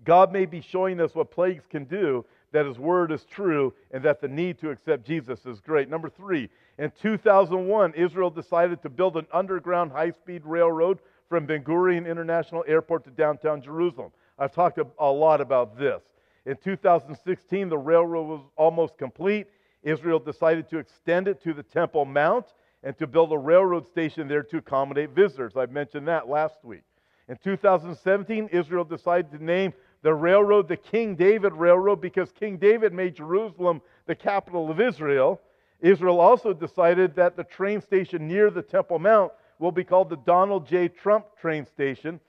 [0.05, 4.05] God may be showing us what plagues can do, that His word is true, and
[4.05, 5.89] that the need to accept Jesus is great.
[5.89, 11.65] Number three, in 2001, Israel decided to build an underground high speed railroad from Ben
[11.65, 14.13] Gurion International Airport to downtown Jerusalem.
[14.39, 16.03] I've talked a lot about this.
[16.45, 19.47] In 2016, the railroad was almost complete.
[19.83, 22.47] Israel decided to extend it to the Temple Mount
[22.83, 25.57] and to build a railroad station there to accommodate visitors.
[25.57, 26.83] I mentioned that last week.
[27.29, 29.73] In 2017, Israel decided to name
[30.03, 35.41] the railroad the King David Railroad because King David made Jerusalem the capital of Israel.
[35.81, 40.19] Israel also decided that the train station near the Temple Mount will be called the
[40.19, 40.89] Donald J.
[40.89, 42.21] Trump train station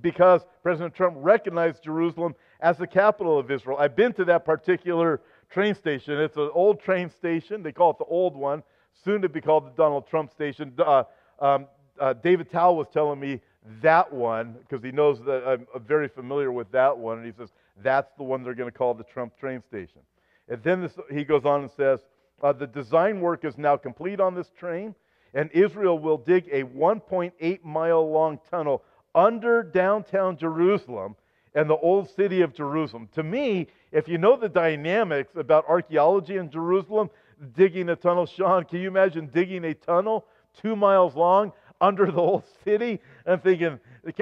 [0.00, 3.76] because President Trump recognized Jerusalem as the capital of Israel.
[3.78, 5.20] I've been to that particular
[5.50, 6.18] train station.
[6.20, 7.62] It's an old train station.
[7.62, 8.62] They call it the old one,
[9.04, 10.72] soon to be called the Donald Trump station.
[10.78, 11.04] Uh,
[11.40, 11.66] um,
[12.00, 13.40] uh, David Towle was telling me
[13.82, 17.18] that one because he knows that I'm very familiar with that one.
[17.18, 17.50] And he says,
[17.82, 20.00] that's the one they're going to call the Trump train station.
[20.48, 22.00] And then this, he goes on and says,
[22.42, 24.94] uh, the design work is now complete on this train,
[25.34, 28.82] and Israel will dig a 1.8 mile long tunnel
[29.16, 31.16] under downtown Jerusalem
[31.54, 33.08] and the old city of Jerusalem.
[33.14, 37.08] To me, if you know the dynamics about archaeology in Jerusalem,
[37.56, 40.26] digging a tunnel, Sean, can you imagine digging a tunnel
[40.60, 43.00] two miles long under the old city?
[43.26, 43.80] I'm thinking,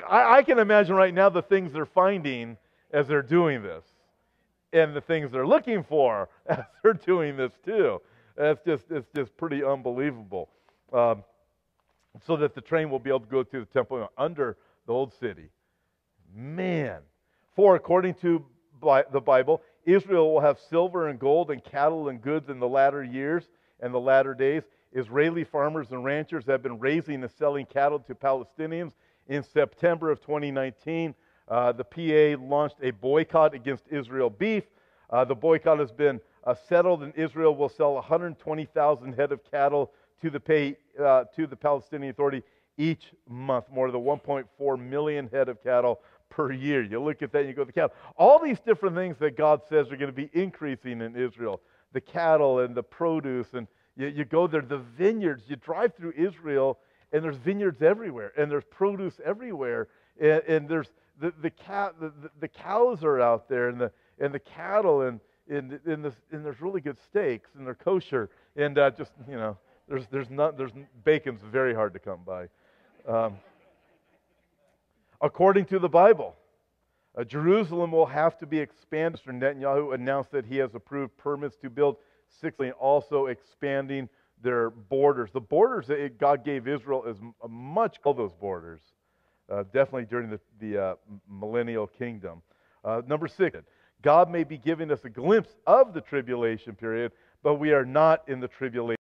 [0.09, 2.57] I, can imagine right now the things they're finding
[2.93, 3.85] as they're doing this
[4.73, 8.01] and the things they're looking for as they're doing this too.
[8.37, 10.49] It's just, it's just pretty unbelievable.
[10.93, 11.25] Um,
[12.25, 15.13] so that the train will be able to go to the temple under the old
[15.15, 15.51] city.
[16.35, 17.01] Man.
[17.55, 18.45] For according to
[18.81, 23.03] the Bible, Israel will have silver and gold and cattle and goods in the latter
[23.03, 23.45] years
[23.81, 24.63] and the latter days.
[24.93, 28.93] Israeli farmers and ranchers have been raising and selling cattle to Palestinians.
[29.29, 31.15] In September of 2019,
[31.49, 34.65] uh, the PA launched a boycott against Israel beef.
[35.11, 39.93] Uh, the boycott has been uh, settled, and Israel will sell 120,000 head of cattle
[40.21, 42.43] to the, pay, uh, to the Palestinian Authority
[42.77, 46.83] each month, more than 1.4 million head of cattle per year.
[46.83, 47.95] You look at that and you go, the cattle.
[48.17, 51.61] All these different things that God says are going to be increasing in Israel
[51.95, 53.47] the cattle and the produce.
[53.55, 55.45] And you, you go there, the vineyards.
[55.47, 56.79] You drive through Israel
[57.13, 59.89] and there's vineyards everywhere and there's produce everywhere.
[60.21, 60.89] And, and there's
[61.21, 65.21] the, the, cat, the, the, cows are out there and the, and the cattle and,
[65.49, 68.29] and, and, and there's really good steaks and they're kosher.
[68.57, 69.57] And uh, just, you know,
[69.89, 70.73] there's, there's, not, there's
[71.05, 72.49] bacon's very hard to come by.
[73.07, 73.37] Um,
[75.21, 76.35] according to the Bible,
[77.17, 79.21] uh, Jerusalem will have to be expanded.
[79.21, 79.39] Mr.
[79.39, 81.97] Netanyahu announced that he has approved permits to build
[82.41, 84.09] six, and also expanding
[84.43, 85.31] their borders.
[85.33, 88.81] The borders that God gave Israel is much all those borders,
[89.51, 90.95] uh, definitely during the, the uh,
[91.29, 92.43] millennial kingdom.
[92.85, 93.59] Uh, number six,
[94.03, 97.13] God may be giving us a glimpse of the tribulation period,
[97.43, 98.99] but we are not in the tribulation.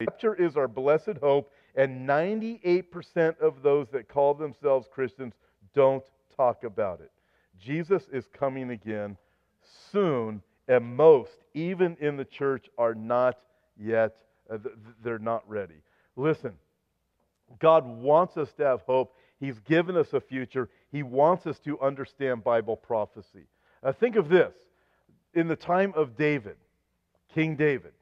[0.00, 5.34] Rapture is our blessed hope, and 98% of those that call themselves Christians
[5.74, 6.04] don't
[6.36, 7.10] talk about it.
[7.58, 9.16] Jesus is coming again
[9.90, 13.38] soon, and most, even in the church, are not
[13.76, 14.14] yet,
[14.48, 14.58] uh,
[15.02, 15.82] they're not ready.
[16.14, 16.52] Listen,
[17.58, 19.16] God wants us to have hope.
[19.40, 20.68] He's given us a future.
[20.92, 23.48] He wants us to understand Bible prophecy.
[23.82, 24.52] Uh, think of this
[25.34, 26.56] in the time of David,
[27.34, 27.92] King David,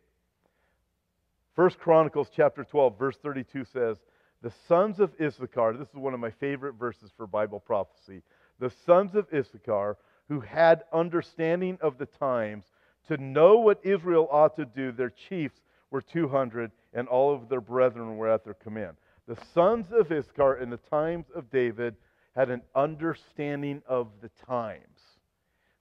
[1.57, 3.97] First Chronicles chapter 12, verse 32 says,
[4.43, 8.21] The sons of Issachar, this is one of my favorite verses for Bible prophecy.
[8.61, 9.97] The sons of Issachar,
[10.29, 12.67] who had understanding of the times,
[13.09, 17.63] to know what Israel ought to do, their chiefs were 200, and all of their
[17.63, 18.99] brethren were at their command.
[19.27, 21.97] The sons of Issachar in the times of David
[22.35, 25.01] had an understanding of the times.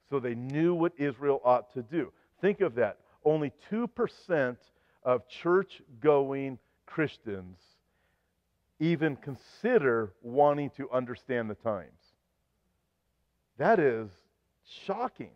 [0.10, 2.14] So they knew what Israel ought to do.
[2.40, 3.00] Think of that.
[3.26, 4.56] Only 2%
[5.06, 7.58] of church going Christians
[8.80, 11.92] even consider wanting to understand the times.
[13.58, 14.10] That is
[14.68, 15.32] shocking.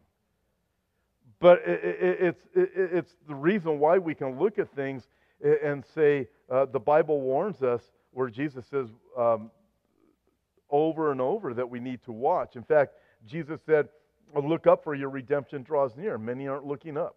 [1.39, 5.07] But it's, it's the reason why we can look at things
[5.41, 9.51] and say, uh, the Bible warns us where Jesus says um,
[10.70, 12.57] over and over that we need to watch.
[12.57, 12.93] In fact,
[13.26, 13.88] Jesus said,
[14.36, 16.20] Look up for your redemption draws near.
[16.20, 17.15] Many aren't looking up.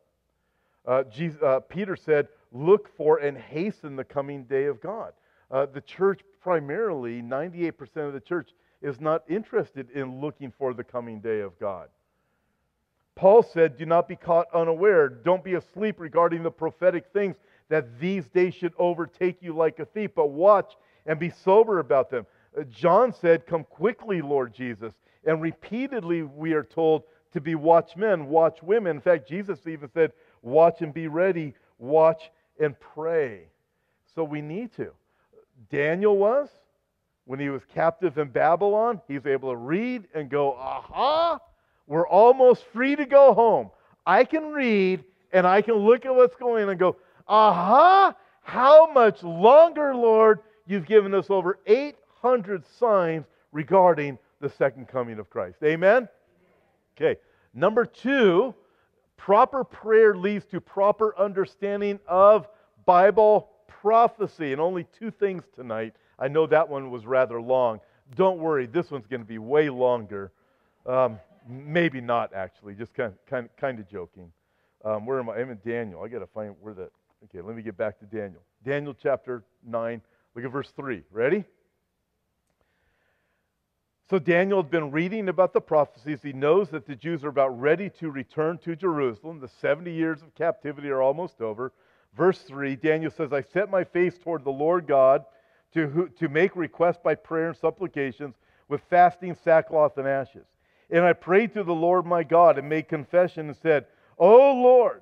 [0.86, 5.12] Uh, Jesus, uh, Peter said, Look for and hasten the coming day of God.
[5.50, 7.72] Uh, the church, primarily, 98%
[8.06, 8.50] of the church,
[8.80, 11.88] is not interested in looking for the coming day of God.
[13.14, 15.08] Paul said, Do not be caught unaware.
[15.08, 17.36] Don't be asleep regarding the prophetic things
[17.68, 20.74] that these days should overtake you like a thief, but watch
[21.06, 22.26] and be sober about them.
[22.58, 24.92] Uh, John said, Come quickly, Lord Jesus.
[25.24, 28.96] And repeatedly we are told to be watchmen, watch women.
[28.96, 32.30] In fact, Jesus even said, Watch and be ready, watch
[32.60, 33.48] and pray.
[34.14, 34.90] So we need to.
[35.70, 36.48] Daniel was,
[37.24, 41.38] when he was captive in Babylon, he's able to read and go, Aha,
[41.86, 43.70] we're almost free to go home.
[44.06, 46.96] I can read and I can look at what's going on and go,
[47.28, 50.40] Aha, how much longer, Lord?
[50.66, 55.58] You've given us over 800 signs regarding the second coming of Christ.
[55.62, 56.08] Amen?
[56.96, 57.18] Okay.
[57.54, 58.54] Number two,
[59.22, 62.48] proper prayer leads to proper understanding of
[62.84, 64.50] Bible prophecy.
[64.50, 65.94] And only two things tonight.
[66.18, 67.78] I know that one was rather long.
[68.16, 70.32] Don't worry, this one's going to be way longer.
[70.86, 72.74] Um, maybe not, actually.
[72.74, 74.32] Just kind of, kind, kind of joking.
[74.84, 75.36] Um, where am I?
[75.36, 76.02] I'm in Daniel.
[76.02, 76.90] I got to find where that.
[77.24, 78.42] Okay, let me get back to Daniel.
[78.64, 80.02] Daniel chapter 9.
[80.34, 81.04] Look at verse 3.
[81.12, 81.44] Ready?
[84.12, 86.20] So Daniel had been reading about the prophecies.
[86.22, 89.40] He knows that the Jews are about ready to return to Jerusalem.
[89.40, 91.72] The 70 years of captivity are almost over.
[92.14, 95.24] Verse 3, Daniel says, I set my face toward the Lord God
[95.72, 98.34] to, to make request by prayer and supplications
[98.68, 100.44] with fasting, sackcloth, and ashes.
[100.90, 103.86] And I prayed to the Lord my God and made confession and said,
[104.18, 105.00] O Lord,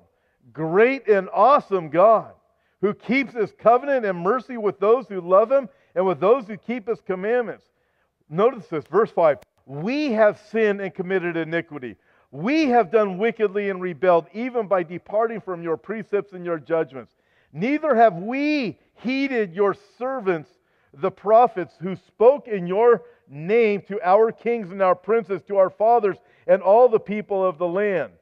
[0.53, 2.31] great and awesome God,
[2.79, 6.55] who keeps his covenant and mercy with those who love him and with those who
[6.55, 7.65] keep his commandments.
[8.31, 9.39] Notice this, verse 5.
[9.65, 11.97] We have sinned and committed iniquity.
[12.31, 17.13] We have done wickedly and rebelled, even by departing from your precepts and your judgments.
[17.51, 20.49] Neither have we heeded your servants,
[20.93, 25.69] the prophets, who spoke in your name to our kings and our princes, to our
[25.69, 26.15] fathers,
[26.47, 28.13] and all the people of the land.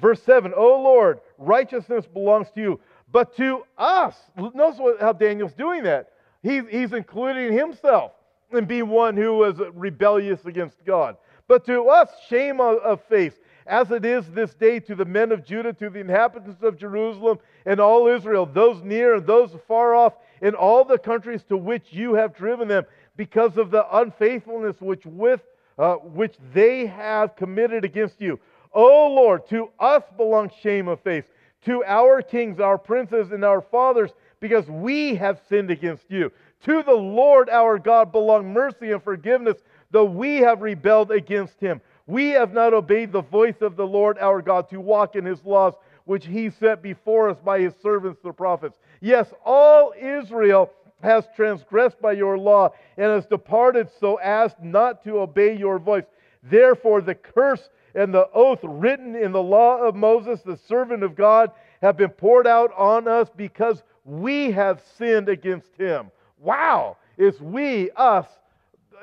[0.00, 2.80] Verse 7 O Lord, righteousness belongs to you,
[3.10, 4.16] but to us.
[4.54, 6.12] Notice how Daniel's doing that.
[6.42, 8.12] He's, he's including himself
[8.54, 11.16] and be one who was rebellious against God.
[11.48, 13.34] But to us, shame of, face,
[13.66, 17.38] as it is this day to the men of Judah, to the inhabitants of Jerusalem,
[17.66, 21.86] and all Israel, those near and those far off, in all the countries to which
[21.90, 22.84] you have driven them,
[23.16, 25.42] because of the unfaithfulness which with
[25.78, 28.38] uh, which they have committed against you.
[28.72, 31.24] O Lord, to us belongs shame of face,
[31.64, 36.30] to our kings, our princes, and our fathers, because we have sinned against you.
[36.64, 39.58] To the Lord our God belong mercy and forgiveness,
[39.90, 41.80] though we have rebelled against him.
[42.06, 45.44] We have not obeyed the voice of the Lord our God to walk in his
[45.44, 48.78] laws, which he set before us by his servants the prophets.
[49.00, 50.70] Yes, all Israel
[51.02, 56.04] has transgressed by your law and has departed so as not to obey your voice.
[56.44, 61.14] Therefore, the curse and the oath written in the law of Moses, the servant of
[61.16, 61.50] God,
[61.82, 66.10] have been poured out on us because we have sinned against him.
[66.42, 68.26] Wow, it's we, us.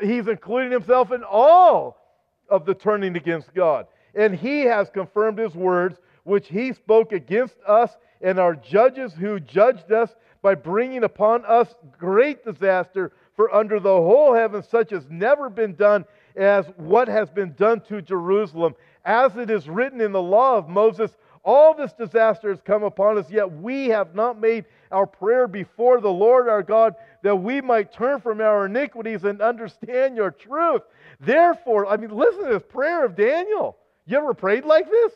[0.01, 1.97] He's including himself in all
[2.49, 3.87] of the turning against God.
[4.13, 9.39] And he has confirmed his words, which he spoke against us and our judges who
[9.39, 13.13] judged us by bringing upon us great disaster.
[13.35, 16.03] For under the whole heaven, such has never been done
[16.35, 18.75] as what has been done to Jerusalem.
[19.05, 21.15] As it is written in the law of Moses,
[21.49, 25.99] all this disaster has come upon us, yet we have not made our prayer before
[25.99, 26.93] the Lord our God
[27.23, 30.83] that we might turn from our iniquities and understand your truth.
[31.19, 33.77] Therefore, I mean, listen to this prayer of Daniel.
[34.05, 35.11] You ever prayed like this?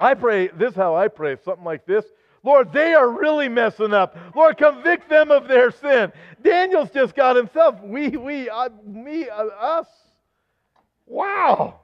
[0.00, 2.06] I pray, this is how I pray, something like this.
[2.42, 4.16] Lord, they are really messing up.
[4.34, 6.10] Lord, convict them of their sin.
[6.42, 7.78] Daniel's just got himself.
[7.82, 9.88] We, we, uh, me, uh, us.
[11.04, 11.80] Wow.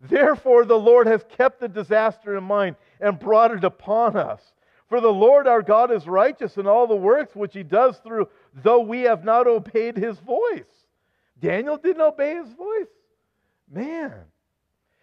[0.00, 4.40] Therefore, the Lord has kept the disaster in mind and brought it upon us.
[4.88, 8.28] For the Lord our God is righteous in all the works which he does through,
[8.54, 10.64] though we have not obeyed his voice.
[11.38, 12.88] Daniel didn't obey his voice.
[13.70, 14.12] Man.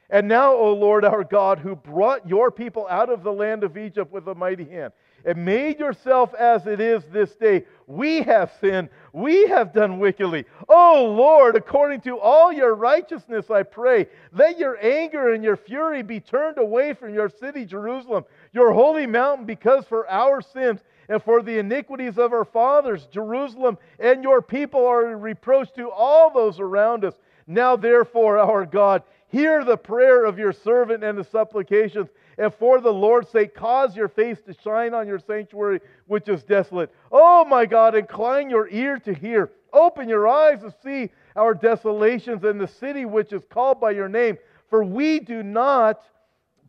[0.10, 3.78] And now, O Lord our God, who brought your people out of the land of
[3.78, 4.94] Egypt with a mighty hand,
[5.26, 7.66] and made yourself as it is this day.
[7.88, 8.90] We have sinned.
[9.14, 10.46] We have done wickedly.
[10.70, 16.02] Oh Lord, according to all your righteousness, I pray, let your anger and your fury
[16.02, 21.22] be turned away from your city, Jerusalem, your holy mountain, because for our sins and
[21.24, 26.30] for the iniquities of our fathers, Jerusalem and your people are a reproach to all
[26.30, 27.16] those around us.
[27.48, 32.80] Now, therefore, our God, hear the prayer of your servant and the supplications and for
[32.80, 36.94] the Lord's sake, cause your face to shine on your sanctuary, which is desolate.
[37.12, 39.52] Oh, my God, incline your ear to hear.
[39.74, 44.10] Open your eyes to see our desolations and the city which is called by your
[44.10, 44.38] name.
[44.70, 46.02] For we do not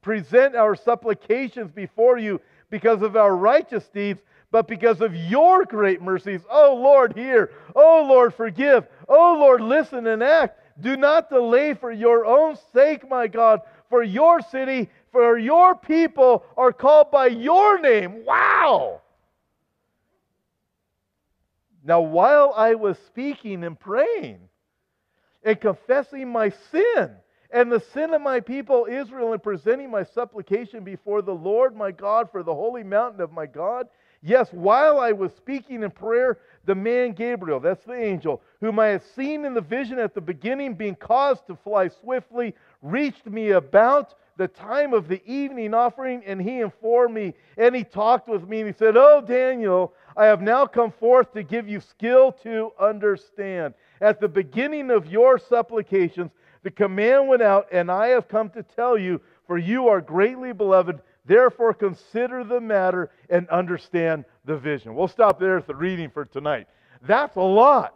[0.00, 2.40] present our supplications before you
[2.70, 6.40] because of our righteous deeds, but because of your great mercies.
[6.50, 7.50] Oh, Lord, hear.
[7.74, 8.86] Oh, Lord, forgive.
[9.08, 10.60] Oh, Lord, listen and act.
[10.80, 13.60] Do not delay for your own sake, my God,
[13.90, 14.88] for your city
[15.18, 18.24] for your people are called by your name.
[18.24, 19.00] Wow!
[21.82, 24.38] Now, while I was speaking and praying
[25.42, 27.16] and confessing my sin
[27.50, 31.90] and the sin of my people Israel and presenting my supplication before the Lord my
[31.90, 33.88] God for the holy mountain of my God,
[34.22, 38.86] yes, while I was speaking in prayer, the man Gabriel, that's the angel, whom I
[38.86, 43.50] had seen in the vision at the beginning, being caused to fly swiftly, reached me
[43.50, 48.48] about the time of the evening offering, and he informed me, and he talked with
[48.48, 52.32] me, and he said, Oh, Daniel, I have now come forth to give you skill
[52.44, 53.74] to understand.
[54.00, 56.30] At the beginning of your supplications,
[56.62, 60.52] the command went out, and I have come to tell you, for you are greatly
[60.52, 61.00] beloved.
[61.26, 64.94] Therefore, consider the matter and understand the vision.
[64.94, 66.68] We'll stop there at the reading for tonight.
[67.02, 67.94] That's a lot.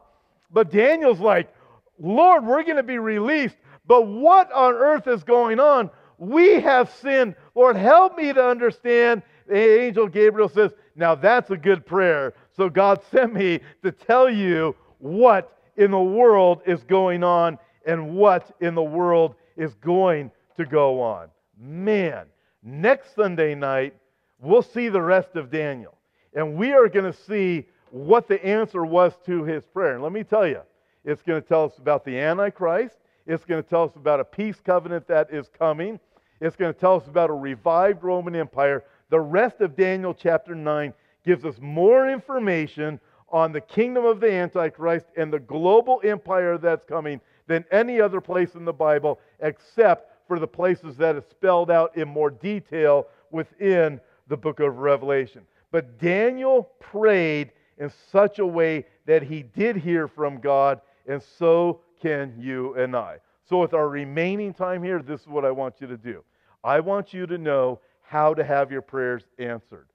[0.51, 1.55] But Daniel's like,
[2.01, 3.57] Lord, we're going to be released.
[3.87, 5.91] But what on earth is going on?
[6.23, 7.35] We have sinned.
[7.57, 9.23] Lord, help me to understand.
[9.49, 12.35] The angel Gabriel says, Now that's a good prayer.
[12.57, 18.15] So God sent me to tell you what in the world is going on and
[18.15, 21.27] what in the world is going to go on.
[21.59, 22.27] Man,
[22.63, 23.93] next Sunday night,
[24.39, 25.99] we'll see the rest of Daniel.
[26.35, 29.95] And we are going to see what the answer was to his prayer.
[29.95, 30.61] And let me tell you,
[31.05, 32.95] it's going to tell us about the Antichrist.
[33.27, 35.99] It's going to tell us about a peace covenant that is coming.
[36.43, 38.83] It's going to tell us about a revived Roman Empire.
[39.11, 40.93] The rest of Daniel chapter 9
[41.25, 46.85] gives us more information on the kingdom of the Antichrist and the global empire that's
[46.85, 51.71] coming than any other place in the Bible, except for the places that is spelled
[51.71, 55.43] out in more detail within the book of Revelation.
[55.71, 61.83] But Daniel prayed in such a way that he did hear from God, and so
[62.01, 63.19] can you and I.
[63.49, 66.25] So, with our remaining time here, this is what I want you to do.
[66.65, 69.87] I want you to know how to have your prayers answered.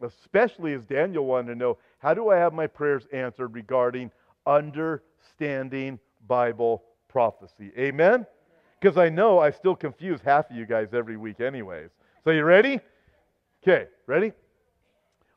[0.00, 4.10] Especially as Daniel wanted to know, how do I have my prayers answered regarding
[4.46, 7.72] understanding Bible prophecy?
[7.76, 8.24] Amen?
[8.80, 11.90] Because I know I still confuse half of you guys every week, anyways.
[12.24, 12.80] So, you ready?
[13.62, 14.32] Okay, ready?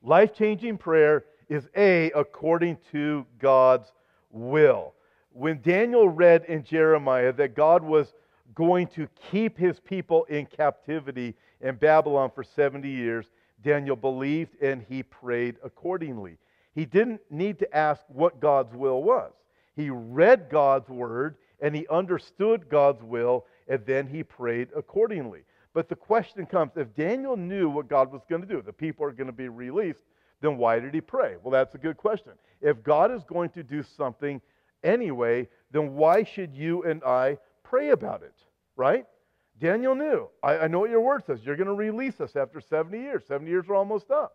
[0.04, 3.92] Life changing prayer is A, according to God's
[4.32, 4.94] will.
[5.34, 8.14] When Daniel read in Jeremiah that God was
[8.54, 13.28] going to keep his people in captivity in Babylon for 70 years,
[13.64, 16.38] Daniel believed and he prayed accordingly.
[16.74, 19.32] He didn't need to ask what God's will was.
[19.76, 25.42] He read God's word and he understood God's will, and then he prayed accordingly.
[25.74, 29.06] But the question comes if Daniel knew what God was going to do, the people
[29.06, 30.04] are going to be released,
[30.42, 31.36] then why did he pray?
[31.42, 32.34] Well, that's a good question.
[32.62, 34.42] If God is going to do something
[34.84, 37.38] anyway, then why should you and I
[37.72, 38.36] pray about it,
[38.76, 39.06] right?
[39.58, 40.28] Daniel knew.
[40.44, 41.40] I, I know what your word says.
[41.44, 43.24] You're going to release us after 70 years.
[43.28, 44.34] 70 years are almost up.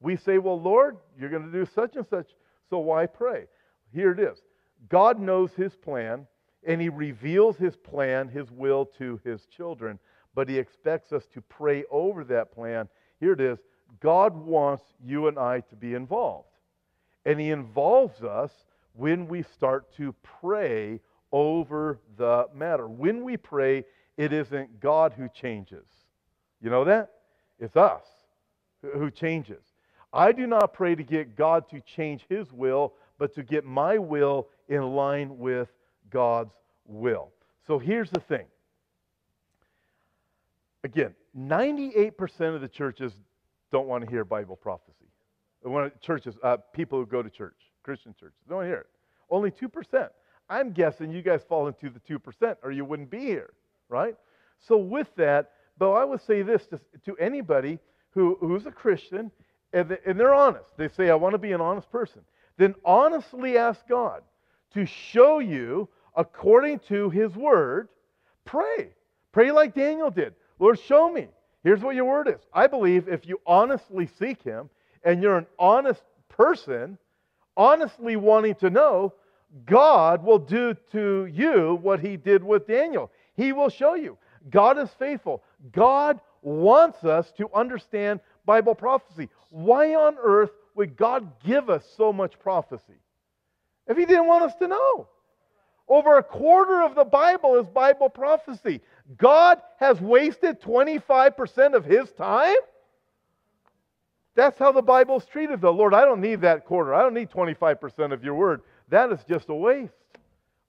[0.00, 2.26] We say, Well, Lord, you're going to do such and such,
[2.68, 3.46] so why pray?
[3.92, 4.42] Here it is
[4.88, 6.26] God knows his plan,
[6.66, 10.00] and he reveals his plan, his will to his children,
[10.34, 12.88] but he expects us to pray over that plan.
[13.20, 13.58] Here it is
[14.00, 16.48] God wants you and I to be involved.
[17.24, 18.50] And he involves us
[18.94, 21.00] when we start to pray
[21.32, 22.88] over the matter.
[22.88, 23.84] When we pray,
[24.16, 25.86] it isn't God who changes.
[26.60, 27.10] You know that?
[27.58, 28.04] It's us
[28.82, 29.62] who changes.
[30.12, 33.98] I do not pray to get God to change his will, but to get my
[33.98, 35.68] will in line with
[36.10, 36.54] God's
[36.86, 37.30] will.
[37.66, 38.46] So here's the thing.
[40.84, 43.12] Again, 98% of the churches
[43.70, 44.94] don't want to hear Bible prophecy.
[46.00, 48.86] Churches, uh, people who go to church, Christian churches, don't hear it.
[49.28, 50.08] Only 2%.
[50.48, 53.50] I'm guessing you guys fall into the 2% or you wouldn't be here,
[53.88, 54.16] right?
[54.60, 57.78] So, with that, though, I would say this to, to anybody
[58.10, 59.30] who, who's a Christian
[59.72, 62.22] and, they, and they're honest, they say, I want to be an honest person,
[62.56, 64.22] then honestly ask God
[64.74, 67.88] to show you according to his word.
[68.44, 68.90] Pray.
[69.32, 70.34] Pray like Daniel did.
[70.58, 71.28] Lord, show me.
[71.62, 72.40] Here's what your word is.
[72.52, 74.70] I believe if you honestly seek him
[75.04, 76.98] and you're an honest person,
[77.56, 79.12] honestly wanting to know,
[79.66, 83.10] God will do to you what he did with Daniel.
[83.36, 84.18] He will show you.
[84.50, 85.42] God is faithful.
[85.72, 89.28] God wants us to understand Bible prophecy.
[89.50, 93.00] Why on earth would God give us so much prophecy
[93.86, 95.08] if he didn't want us to know?
[95.88, 98.80] Over a quarter of the Bible is Bible prophecy.
[99.16, 102.56] God has wasted 25% of his time?
[104.34, 105.72] That's how the Bible's treated, though.
[105.72, 106.94] Lord, I don't need that quarter.
[106.94, 108.62] I don't need 25% of your word.
[108.90, 109.92] That is just a waste.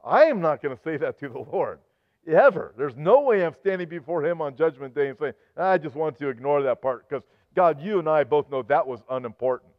[0.04, 1.80] I am not going to say that to the Lord.
[2.28, 2.74] Ever.
[2.78, 6.18] There's no way I'm standing before him on Judgment Day and saying, I just want
[6.20, 7.24] to ignore that part because,
[7.56, 9.72] God, you and I both know that was unimportant.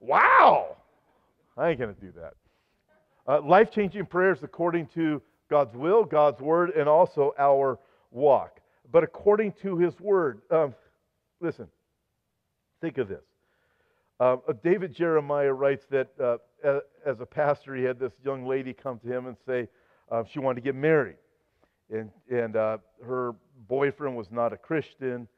[0.00, 0.76] Wow!
[1.56, 2.34] I ain't going to do that.
[3.26, 7.78] Uh, Life changing prayers according to God's will, God's word, and also our
[8.10, 8.60] walk.
[8.90, 10.40] But according to his word.
[10.50, 10.74] Um,
[11.40, 11.68] listen,
[12.80, 13.22] think of this.
[14.20, 16.36] Uh, David Jeremiah writes that uh,
[17.04, 19.68] as a pastor, he had this young lady come to him and say
[20.10, 21.16] uh, she wanted to get married.
[21.90, 23.34] And, and uh, her
[23.68, 25.28] boyfriend was not a Christian.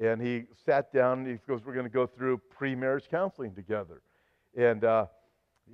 [0.00, 3.54] And he sat down and he goes, We're going to go through pre marriage counseling
[3.54, 4.02] together.
[4.56, 5.06] And uh,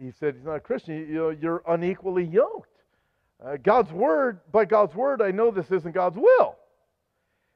[0.01, 1.07] he said, He's not a Christian.
[1.09, 2.69] You know, you're unequally yoked.
[3.45, 6.57] Uh, God's word, by God's word, I know this isn't God's will.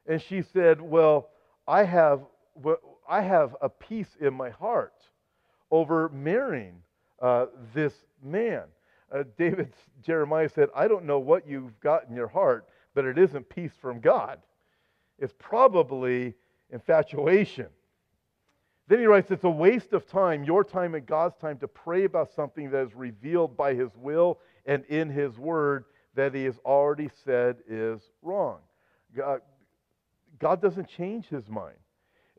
[0.05, 1.29] And she said, Well,
[1.67, 2.21] I have,
[3.07, 5.03] I have a peace in my heart
[5.71, 6.81] over marrying
[7.21, 7.93] uh, this
[8.23, 8.63] man.
[9.11, 13.17] Uh, David Jeremiah said, I don't know what you've got in your heart, but it
[13.17, 14.39] isn't peace from God.
[15.19, 16.35] It's probably
[16.69, 17.67] infatuation.
[18.87, 22.03] Then he writes, It's a waste of time, your time and God's time, to pray
[22.05, 25.85] about something that is revealed by his will and in his word
[26.15, 28.59] that he has already said is wrong.
[29.15, 29.41] God,
[30.39, 31.77] God doesn't change his mind.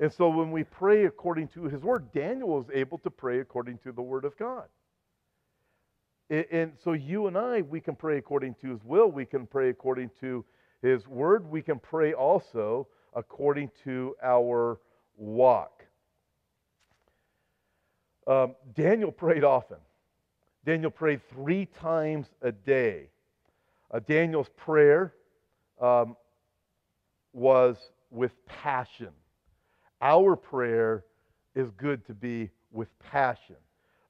[0.01, 3.79] And so when we pray according to his word, Daniel was able to pray according
[3.79, 4.67] to the word of God.
[6.31, 9.11] And so you and I, we can pray according to his will.
[9.11, 10.45] We can pray according to
[10.83, 11.51] his word.
[11.51, 14.79] We can pray also according to our
[15.17, 15.85] walk.
[18.27, 19.79] Um, Daniel prayed often.
[20.67, 23.09] Daniel prayed three times a day.
[23.91, 25.15] Uh, Daniel's prayer
[25.81, 26.15] um,
[27.33, 27.79] was
[28.11, 29.09] with passion.
[30.01, 31.05] Our prayer
[31.55, 33.57] is good to be with passion.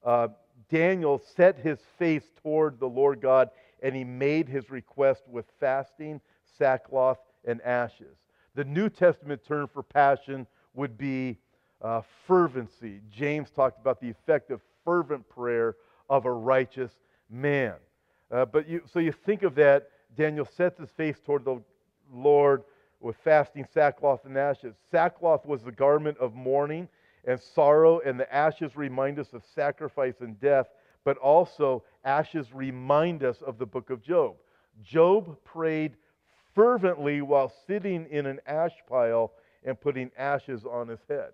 [0.04, 0.28] Uh,
[0.68, 3.50] Daniel set his face toward the Lord God
[3.82, 6.20] and he made his request with fasting,
[6.58, 8.16] sackcloth, and ashes.
[8.54, 11.38] The New Testament term for passion would be
[11.80, 13.00] uh, fervency.
[13.10, 15.76] James talked about the effect of fervent prayer
[16.10, 16.90] of a righteous
[17.30, 17.74] man.
[18.30, 21.62] Uh, but you, so you think of that, Daniel sets his face toward the
[22.12, 22.64] Lord
[23.00, 24.74] with fasting, sackcloth, and ashes.
[24.90, 26.88] Sackcloth was the garment of mourning
[27.26, 30.68] and sorrow, and the ashes remind us of sacrifice and death,
[31.04, 34.36] but also ashes remind us of the book of Job.
[34.82, 35.96] Job prayed
[36.54, 39.32] fervently while sitting in an ash pile
[39.64, 41.30] and putting ashes on his head.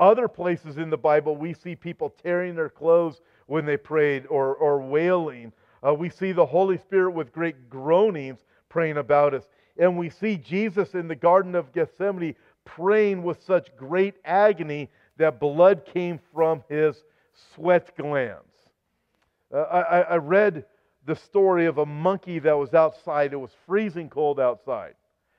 [0.00, 4.54] Other places in the Bible, we see people tearing their clothes when they prayed or,
[4.56, 5.52] or wailing.
[5.86, 9.48] Uh, we see the Holy Spirit with great groanings praying about us.
[9.78, 15.40] And we see Jesus in the Garden of Gethsemane praying with such great agony that
[15.40, 17.02] blood came from his
[17.54, 18.42] sweat glands.
[19.52, 20.64] Uh, I, I read
[21.06, 23.32] the story of a monkey that was outside.
[23.32, 24.94] It was freezing cold outside.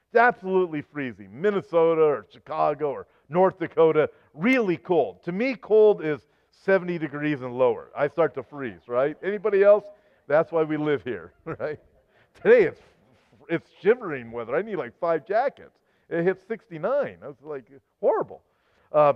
[0.07, 1.29] It's absolutely freezing.
[1.39, 5.23] Minnesota or Chicago or North Dakota, really cold.
[5.25, 6.21] To me, cold is
[6.65, 7.89] 70 degrees and lower.
[7.95, 9.15] I start to freeze, right?
[9.23, 9.83] Anybody else?
[10.27, 11.79] That's why we live here, right?
[12.41, 12.81] Today it's
[13.49, 14.55] it's shivering weather.
[14.55, 15.77] I need like five jackets.
[16.09, 17.17] It hit 69.
[17.21, 17.65] That's like
[17.99, 18.41] horrible.
[18.91, 19.13] Uh,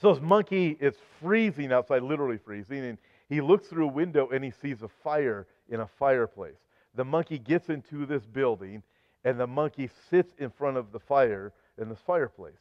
[0.00, 2.98] so this monkey is freezing outside, literally freezing, and
[3.28, 6.58] he looks through a window and he sees a fire in a fireplace.
[6.94, 8.82] The monkey gets into this building,
[9.24, 12.58] and the monkey sits in front of the fire in this fireplace.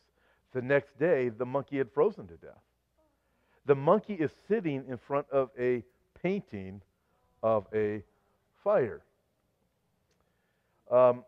[0.54, 2.62] The next day, the monkey had frozen to death.
[3.66, 5.84] The monkey is sitting in front of a
[6.22, 6.82] painting
[7.44, 8.04] of a
[8.64, 9.02] fire.
[10.92, 11.24] Um,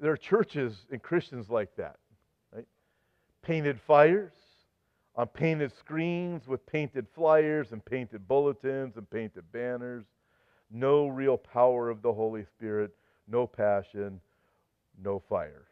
[0.00, 1.96] there are churches and Christians like that,
[2.52, 2.66] right?
[3.42, 4.32] Painted fires
[5.14, 10.04] on painted screens with painted flyers and painted bulletins and painted banners.
[10.70, 12.92] No real power of the Holy Spirit,
[13.28, 14.20] no passion,
[15.02, 15.66] no fire.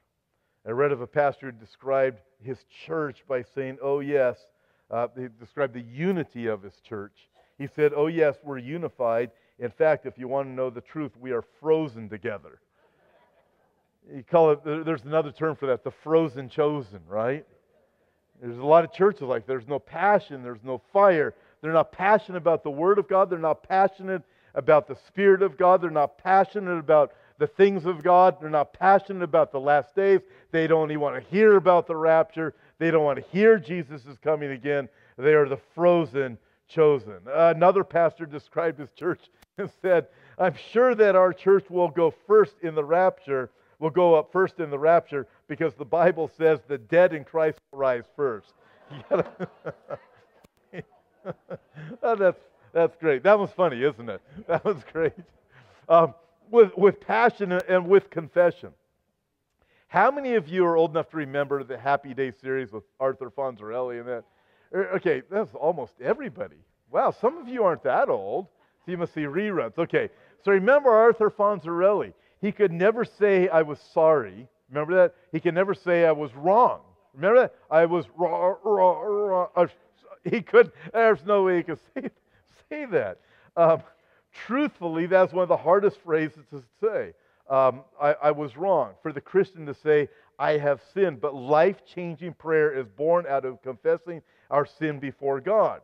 [0.67, 4.47] I read of a pastor who described his church by saying, Oh, yes,
[4.91, 7.31] uh, he described the unity of his church.
[7.59, 9.31] He said, Oh, yes, we're unified.
[9.61, 12.59] In fact, if you want to know the truth, we are frozen together.
[14.13, 17.45] You call it, there's another term for that, the frozen chosen, right?
[18.41, 21.35] There's a lot of churches like there's no passion, there's no fire.
[21.61, 23.29] They're not passionate about the Word of God.
[23.29, 24.23] They're not passionate
[24.55, 25.83] about the Spirit of God.
[25.83, 28.39] They're not passionate about the things of God.
[28.41, 30.21] They're not passionate about the last days.
[30.53, 32.55] They don't even want to hear about the rapture.
[32.79, 34.89] They don't want to hear Jesus is coming again.
[35.19, 36.39] They are the frozen
[36.71, 37.15] chosen.
[37.33, 39.21] Another pastor described his church
[39.59, 40.07] and said,
[40.39, 44.61] I'm sure that our church will go first in the rapture, will go up first
[44.61, 48.53] in the rapture because the Bible says the dead in Christ will rise first.
[52.03, 52.41] oh, that's,
[52.73, 53.23] that's great.
[53.23, 54.21] That was funny, isn't it?
[54.47, 55.13] That was great.
[55.89, 56.15] Um,
[56.51, 58.71] with, with passion and with confession.
[59.89, 63.31] How many of you are old enough to remember the Happy Day series with Arthur
[63.31, 64.25] Fonzarelli and that?
[64.73, 66.57] Er, okay, that's almost everybody.
[66.91, 68.47] Wow, some of you aren't that old,
[68.85, 69.79] so you must see reruns.
[69.79, 70.09] Okay,
[70.45, 72.13] so remember Arthur Fonzarelli.
[72.41, 74.49] He could never say, I was sorry.
[74.71, 75.15] Remember that?
[75.33, 76.81] He could never say, I was wrong.
[77.15, 77.55] Remember that?
[77.71, 78.57] I was wrong.
[78.65, 79.69] wrong.
[80.25, 82.11] He could, there's no way he could say,
[82.69, 83.19] say that.
[83.57, 83.83] Um,
[84.33, 87.13] truthfully, that's one of the hardest phrases to say.
[87.49, 88.93] Um, I, I was wrong.
[89.03, 90.09] For the Christian to say,
[90.39, 91.21] I have sinned.
[91.21, 95.81] But life changing prayer is born out of confessing our sin before God.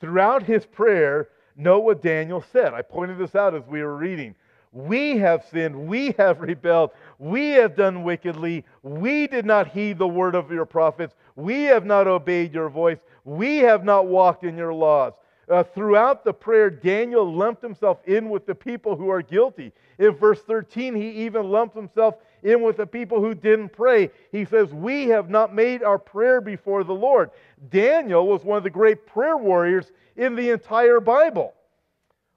[0.00, 2.74] Throughout his prayer, know what Daniel said.
[2.74, 4.34] I pointed this out as we were reading.
[4.72, 5.74] We have sinned.
[5.88, 6.90] We have rebelled.
[7.18, 8.64] We have done wickedly.
[8.82, 11.14] We did not heed the word of your prophets.
[11.34, 12.98] We have not obeyed your voice.
[13.24, 15.14] We have not walked in your laws.
[15.48, 19.72] Uh, throughout the prayer, Daniel lumped himself in with the people who are guilty.
[19.98, 24.10] In verse 13, he even lumped himself in with the people who didn't pray.
[24.32, 27.30] He says, We have not made our prayer before the Lord.
[27.70, 31.54] Daniel was one of the great prayer warriors in the entire Bible.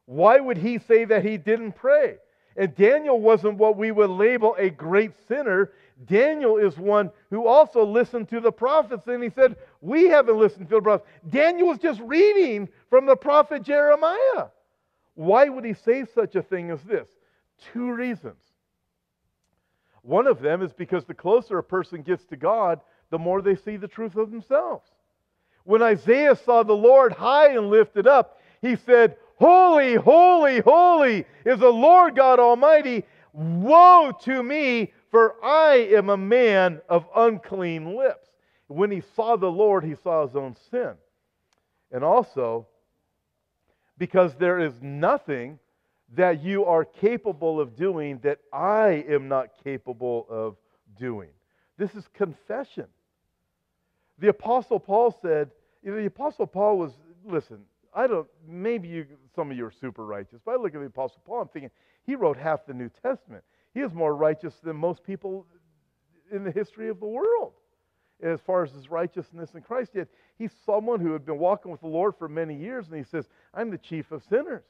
[0.05, 2.17] Why would he say that he didn't pray?
[2.55, 5.71] And Daniel wasn't what we would label a great sinner.
[6.05, 10.69] Daniel is one who also listened to the prophets, and he said, We haven't listened
[10.69, 11.09] to the prophets.
[11.29, 14.47] Daniel was just reading from the prophet Jeremiah.
[15.15, 17.07] Why would he say such a thing as this?
[17.73, 18.41] Two reasons.
[20.01, 23.55] One of them is because the closer a person gets to God, the more they
[23.55, 24.87] see the truth of themselves.
[25.65, 31.59] When Isaiah saw the Lord high and lifted up, he said, Holy, holy, holy is
[31.59, 33.05] the Lord God Almighty.
[33.33, 38.28] Woe to me, for I am a man of unclean lips.
[38.69, 40.93] When he saw the Lord, he saw his own sin.
[41.91, 42.67] And also,
[43.97, 45.57] because there is nothing
[46.15, 50.55] that you are capable of doing that I am not capable of
[50.99, 51.29] doing.
[51.77, 52.85] This is confession.
[54.19, 55.49] The Apostle Paul said,
[55.83, 56.91] you know, the Apostle Paul was,
[57.25, 57.61] listen,
[57.93, 60.85] I don't, maybe you, some of you are super righteous, but I look at the
[60.85, 61.71] Apostle Paul, I'm thinking,
[62.05, 63.43] he wrote half the New Testament.
[63.73, 65.47] He is more righteous than most people
[66.31, 67.53] in the history of the world
[68.21, 69.91] as far as his righteousness in Christ.
[69.93, 70.07] Yet
[70.37, 73.29] he's someone who had been walking with the Lord for many years, and he says,
[73.53, 74.63] I'm the chief of sinners.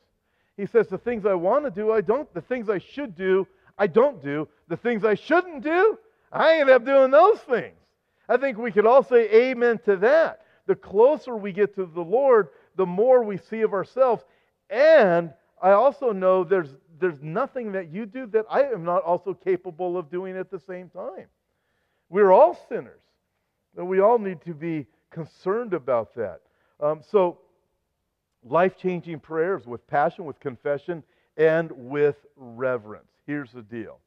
[0.57, 2.31] He says, The things I want to do, I don't.
[2.33, 3.47] The things I should do,
[3.77, 4.47] I don't do.
[4.67, 5.97] The things I shouldn't do,
[6.31, 7.75] I end up doing those things.
[8.27, 10.45] I think we could all say amen to that.
[10.67, 14.23] The closer we get to the Lord, the more we see of ourselves.
[14.69, 16.69] And I also know there's,
[16.99, 20.59] there's nothing that you do that I am not also capable of doing at the
[20.59, 21.25] same time.
[22.09, 23.01] We're all sinners.
[23.79, 26.41] And we all need to be concerned about that.
[26.81, 27.39] Um, so,
[28.43, 31.01] life changing prayers with passion, with confession,
[31.37, 33.07] and with reverence.
[33.25, 33.99] Here's the deal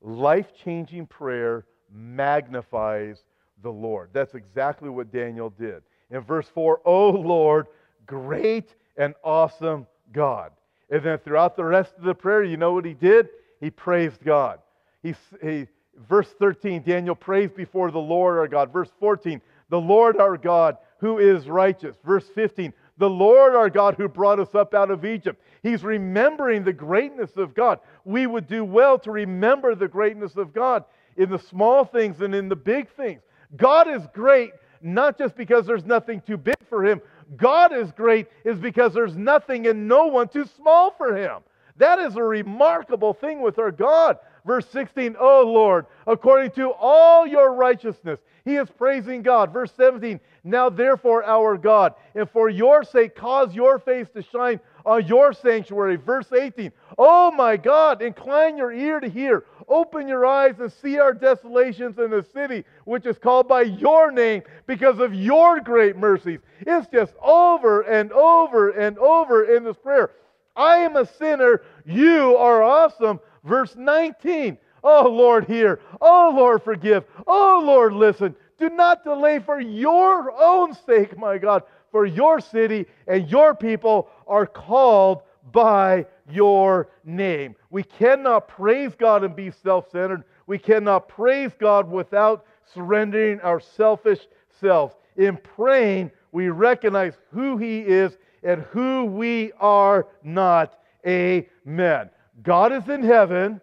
[0.00, 3.18] life changing prayer magnifies
[3.62, 4.08] the Lord.
[4.14, 5.82] That's exactly what Daniel did.
[6.10, 7.66] In verse 4, O Lord,
[8.06, 10.52] great and awesome God.
[10.88, 13.28] And then throughout the rest of the prayer, you know what he did?
[13.60, 14.60] He praised God.
[15.02, 15.66] He, he,
[16.08, 18.72] verse 13, Daniel prays before the Lord our God.
[18.72, 19.40] Verse 14,
[19.70, 21.96] the Lord our God who is righteous.
[22.04, 25.42] Verse 15, the Lord our God who brought us up out of Egypt.
[25.62, 27.80] He's remembering the greatness of God.
[28.04, 30.84] We would do well to remember the greatness of God
[31.16, 33.22] in the small things and in the big things.
[33.56, 34.52] God is great
[34.84, 37.00] not just because there's nothing too big for him.
[37.36, 41.40] God is great is because there's nothing and no one too small for him.
[41.76, 44.18] That is a remarkable thing with our God.
[44.44, 49.52] Verse 16, Oh Lord, according to all your righteousness, he is praising God.
[49.52, 54.60] Verse 17, Now therefore, our God, and for your sake, cause your face to shine
[54.84, 55.96] on your sanctuary.
[55.96, 56.70] Verse 18.
[56.98, 59.46] Oh my God, incline your ear to hear.
[59.66, 64.12] Open your eyes and see our desolations in the city, which is called by your
[64.12, 66.40] name because of your great mercies.
[66.60, 70.10] It's just over and over and over in this prayer.
[70.56, 71.62] I am a sinner.
[71.84, 73.20] You are awesome.
[73.44, 74.58] Verse 19.
[74.82, 75.80] Oh Lord, hear.
[76.00, 77.04] Oh Lord, forgive.
[77.26, 78.34] Oh Lord, listen.
[78.58, 84.08] Do not delay for your own sake, my God, for your city and your people
[84.26, 85.22] are called
[85.52, 87.54] by your name.
[87.70, 90.24] We cannot praise God and be self centered.
[90.46, 94.20] We cannot praise God without surrendering our selfish
[94.60, 94.94] selves.
[95.16, 100.78] In praying, we recognize who He is and who we are not.
[101.06, 102.10] Amen.
[102.42, 103.60] God is in heaven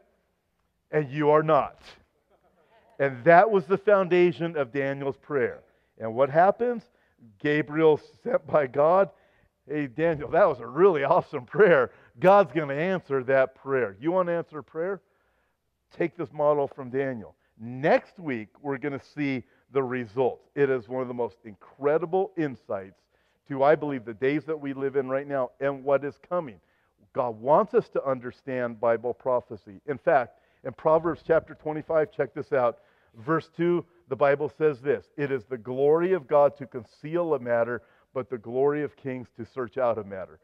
[0.92, 1.80] and you are not.
[3.00, 5.62] And that was the foundation of Daniel's prayer.
[5.98, 6.84] And what happens?
[7.40, 9.10] Gabriel, sent by God,
[9.68, 11.92] hey, Daniel, that was a really awesome prayer.
[12.20, 13.96] God's going to answer that prayer.
[14.00, 15.02] You want to answer prayer?
[15.98, 17.36] Take this model from Daniel.
[17.60, 20.48] Next week, we're going to see the results.
[20.56, 23.00] It is one of the most incredible insights
[23.48, 26.60] to, I believe, the days that we live in right now and what is coming.
[27.14, 29.82] God wants us to understand Bible prophecy.
[29.86, 32.80] In fact, in Proverbs chapter 25, check this out.
[33.16, 37.40] Verse 2, the Bible says this It is the glory of God to conceal a
[37.40, 37.82] matter,
[38.14, 40.40] but the glory of kings to search out a matter.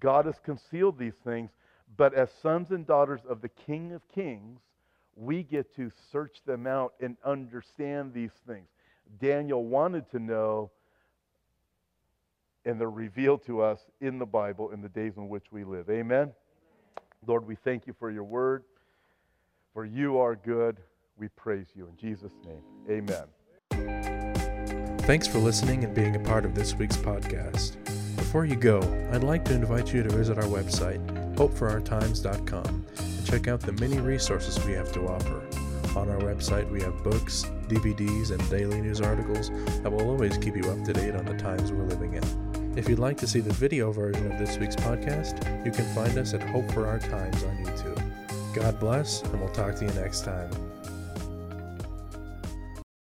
[0.00, 1.50] God has concealed these things,
[1.96, 4.60] but as sons and daughters of the King of Kings,
[5.16, 8.68] we get to search them out and understand these things.
[9.20, 10.70] Daniel wanted to know,
[12.64, 15.88] and they're revealed to us in the Bible in the days in which we live.
[15.88, 16.32] Amen?
[17.26, 18.64] Lord, we thank you for your word.
[19.74, 20.78] For you are good.
[21.16, 21.86] We praise you.
[21.86, 23.26] In Jesus' name, amen.
[25.00, 27.76] Thanks for listening and being a part of this week's podcast.
[28.16, 28.80] Before you go,
[29.12, 31.04] I'd like to invite you to visit our website,
[31.36, 35.42] hopeforourtimes.com, and check out the many resources we have to offer.
[35.98, 39.50] On our website, we have books, DVDs, and daily news articles
[39.82, 42.49] that will always keep you up to date on the times we're living in.
[42.76, 46.16] If you'd like to see the video version of this week's podcast, you can find
[46.16, 48.00] us at Hope for Our Times on YouTube.
[48.54, 50.69] God bless, and we'll talk to you next time.